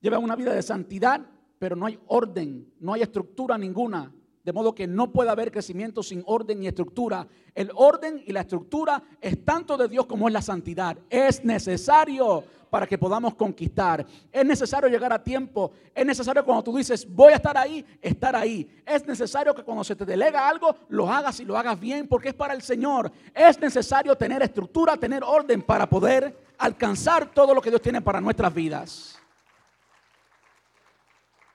[0.00, 1.24] llevan una vida de santidad,
[1.62, 4.12] pero no hay orden, no hay estructura ninguna.
[4.42, 7.24] De modo que no puede haber crecimiento sin orden y estructura.
[7.54, 10.98] El orden y la estructura es tanto de Dios como es la santidad.
[11.08, 14.04] Es necesario para que podamos conquistar.
[14.32, 15.70] Es necesario llegar a tiempo.
[15.94, 18.68] Es necesario cuando tú dices, voy a estar ahí, estar ahí.
[18.84, 22.30] Es necesario que cuando se te delega algo, lo hagas y lo hagas bien porque
[22.30, 23.12] es para el Señor.
[23.32, 28.20] Es necesario tener estructura, tener orden para poder alcanzar todo lo que Dios tiene para
[28.20, 29.21] nuestras vidas.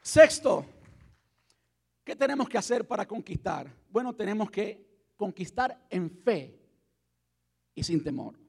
[0.07, 0.65] Sexto,
[2.01, 3.69] ¿qué tenemos que hacer para conquistar?
[3.89, 6.57] Bueno, tenemos que conquistar en fe
[7.75, 8.39] y sin temor.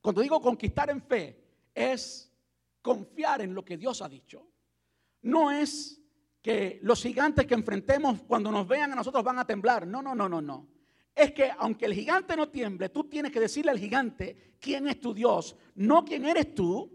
[0.00, 2.32] Cuando digo conquistar en fe, es
[2.80, 4.48] confiar en lo que Dios ha dicho.
[5.20, 6.00] No es
[6.40, 9.86] que los gigantes que enfrentemos cuando nos vean a nosotros van a temblar.
[9.86, 10.66] No, no, no, no, no.
[11.14, 14.98] Es que aunque el gigante no tiemble, tú tienes que decirle al gigante quién es
[14.98, 16.90] tu Dios, no quién eres tú,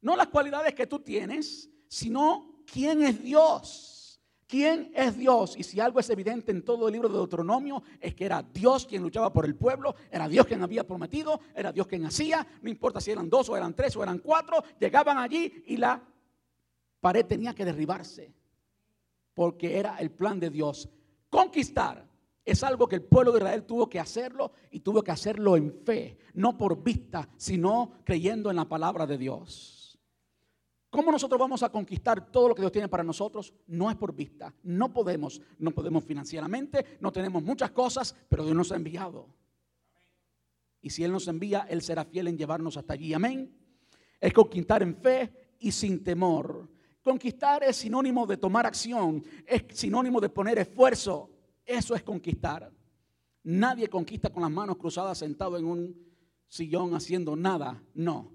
[0.00, 4.20] no las cualidades que tú tienes, sino quién es Dios.
[4.46, 5.56] ¿Quién es Dios?
[5.56, 8.84] Y si algo es evidente en todo el libro de Deuteronomio es que era Dios
[8.84, 12.68] quien luchaba por el pueblo, era Dios quien había prometido, era Dios quien hacía, no
[12.68, 16.02] importa si eran dos o eran tres o eran cuatro, llegaban allí y la
[17.00, 18.34] pared tenía que derribarse,
[19.34, 20.88] porque era el plan de Dios.
[21.28, 22.04] Conquistar
[22.44, 25.72] es algo que el pueblo de Israel tuvo que hacerlo y tuvo que hacerlo en
[25.84, 29.79] fe, no por vista, sino creyendo en la palabra de Dios.
[30.90, 33.54] ¿Cómo nosotros vamos a conquistar todo lo que Dios tiene para nosotros?
[33.68, 34.52] No es por vista.
[34.64, 35.40] No podemos.
[35.58, 36.98] No podemos financieramente.
[37.00, 39.28] No tenemos muchas cosas, pero Dios nos ha enviado.
[40.82, 43.14] Y si Él nos envía, Él será fiel en llevarnos hasta allí.
[43.14, 43.56] Amén.
[44.20, 46.68] Es conquistar en fe y sin temor.
[47.02, 49.22] Conquistar es sinónimo de tomar acción.
[49.46, 51.30] Es sinónimo de poner esfuerzo.
[51.64, 52.68] Eso es conquistar.
[53.44, 56.10] Nadie conquista con las manos cruzadas sentado en un
[56.48, 57.80] sillón haciendo nada.
[57.94, 58.32] No.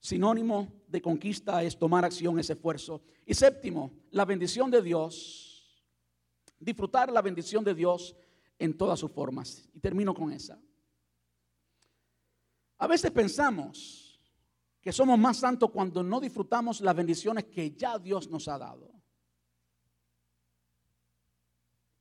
[0.00, 3.02] Sinónimo de conquista es tomar acción, ese esfuerzo.
[3.24, 5.82] Y séptimo, la bendición de Dios.
[6.58, 8.16] Disfrutar la bendición de Dios
[8.58, 9.68] en todas sus formas.
[9.72, 10.60] Y termino con esa.
[12.78, 14.20] A veces pensamos
[14.80, 18.90] que somos más santos cuando no disfrutamos las bendiciones que ya Dios nos ha dado.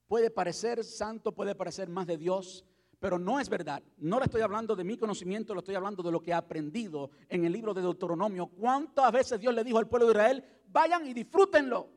[0.07, 2.65] Puede parecer santo, puede parecer más de Dios,
[2.99, 3.81] pero no es verdad.
[3.97, 7.11] No le estoy hablando de mi conocimiento, le estoy hablando de lo que he aprendido
[7.29, 8.47] en el libro de Deuteronomio.
[8.47, 11.89] ¿Cuántas veces Dios le dijo al pueblo de Israel, vayan y disfrútenlo?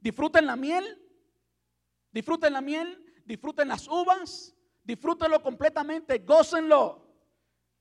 [0.00, 0.84] Disfruten la miel,
[2.10, 7.06] disfruten la miel, disfruten las uvas, disfrútenlo completamente, gócenlo.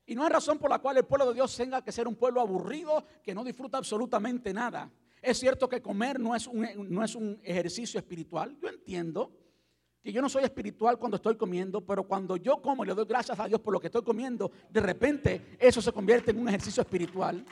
[0.06, 2.16] Y no hay razón por la cual el pueblo de Dios tenga que ser un
[2.16, 4.92] pueblo aburrido que no disfruta absolutamente nada.
[5.22, 9.32] Es cierto que comer no es un, no es un ejercicio espiritual, yo entiendo
[10.02, 13.06] que yo no soy espiritual cuando estoy comiendo, pero cuando yo como y le doy
[13.06, 16.48] gracias a Dios por lo que estoy comiendo, de repente eso se convierte en un
[16.48, 17.44] ejercicio espiritual.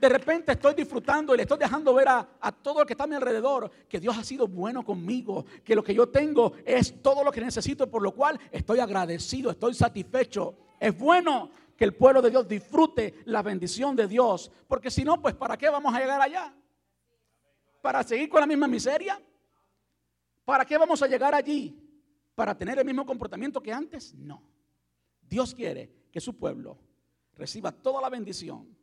[0.00, 3.04] De repente estoy disfrutando y le estoy dejando ver a, a, todo el que está
[3.04, 7.00] a mi alrededor que Dios ha sido bueno conmigo, que lo que yo tengo es
[7.00, 10.56] todo lo que necesito, por lo cual estoy agradecido, estoy satisfecho.
[10.80, 15.20] Es bueno que el pueblo de Dios disfrute la bendición de Dios, porque si no,
[15.20, 16.54] pues ¿para qué vamos a llegar allá?
[17.80, 19.20] ¿Para seguir con la misma miseria?
[20.44, 21.74] ¿Para qué vamos a llegar allí?
[22.34, 24.14] ¿Para tener el mismo comportamiento que antes?
[24.14, 24.42] No.
[25.22, 26.78] Dios quiere que su pueblo
[27.34, 28.76] reciba toda la bendición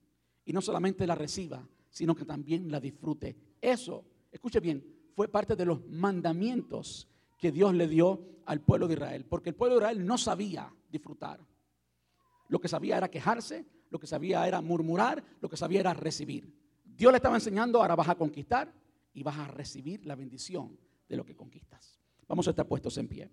[0.43, 3.35] y no solamente la reciba, sino que también la disfrute.
[3.61, 4.83] Eso, escuche bien,
[5.15, 7.07] fue parte de los mandamientos
[7.37, 10.73] que Dios le dio al pueblo de Israel, porque el pueblo de Israel no sabía
[10.89, 11.39] disfrutar.
[12.47, 16.51] Lo que sabía era quejarse, lo que sabía era murmurar, lo que sabía era recibir.
[16.83, 18.73] Dios le estaba enseñando, ahora vas a conquistar
[19.13, 20.77] y vas a recibir la bendición
[21.11, 21.99] de lo que conquistas.
[22.27, 23.29] Vamos a estar puestos en pie.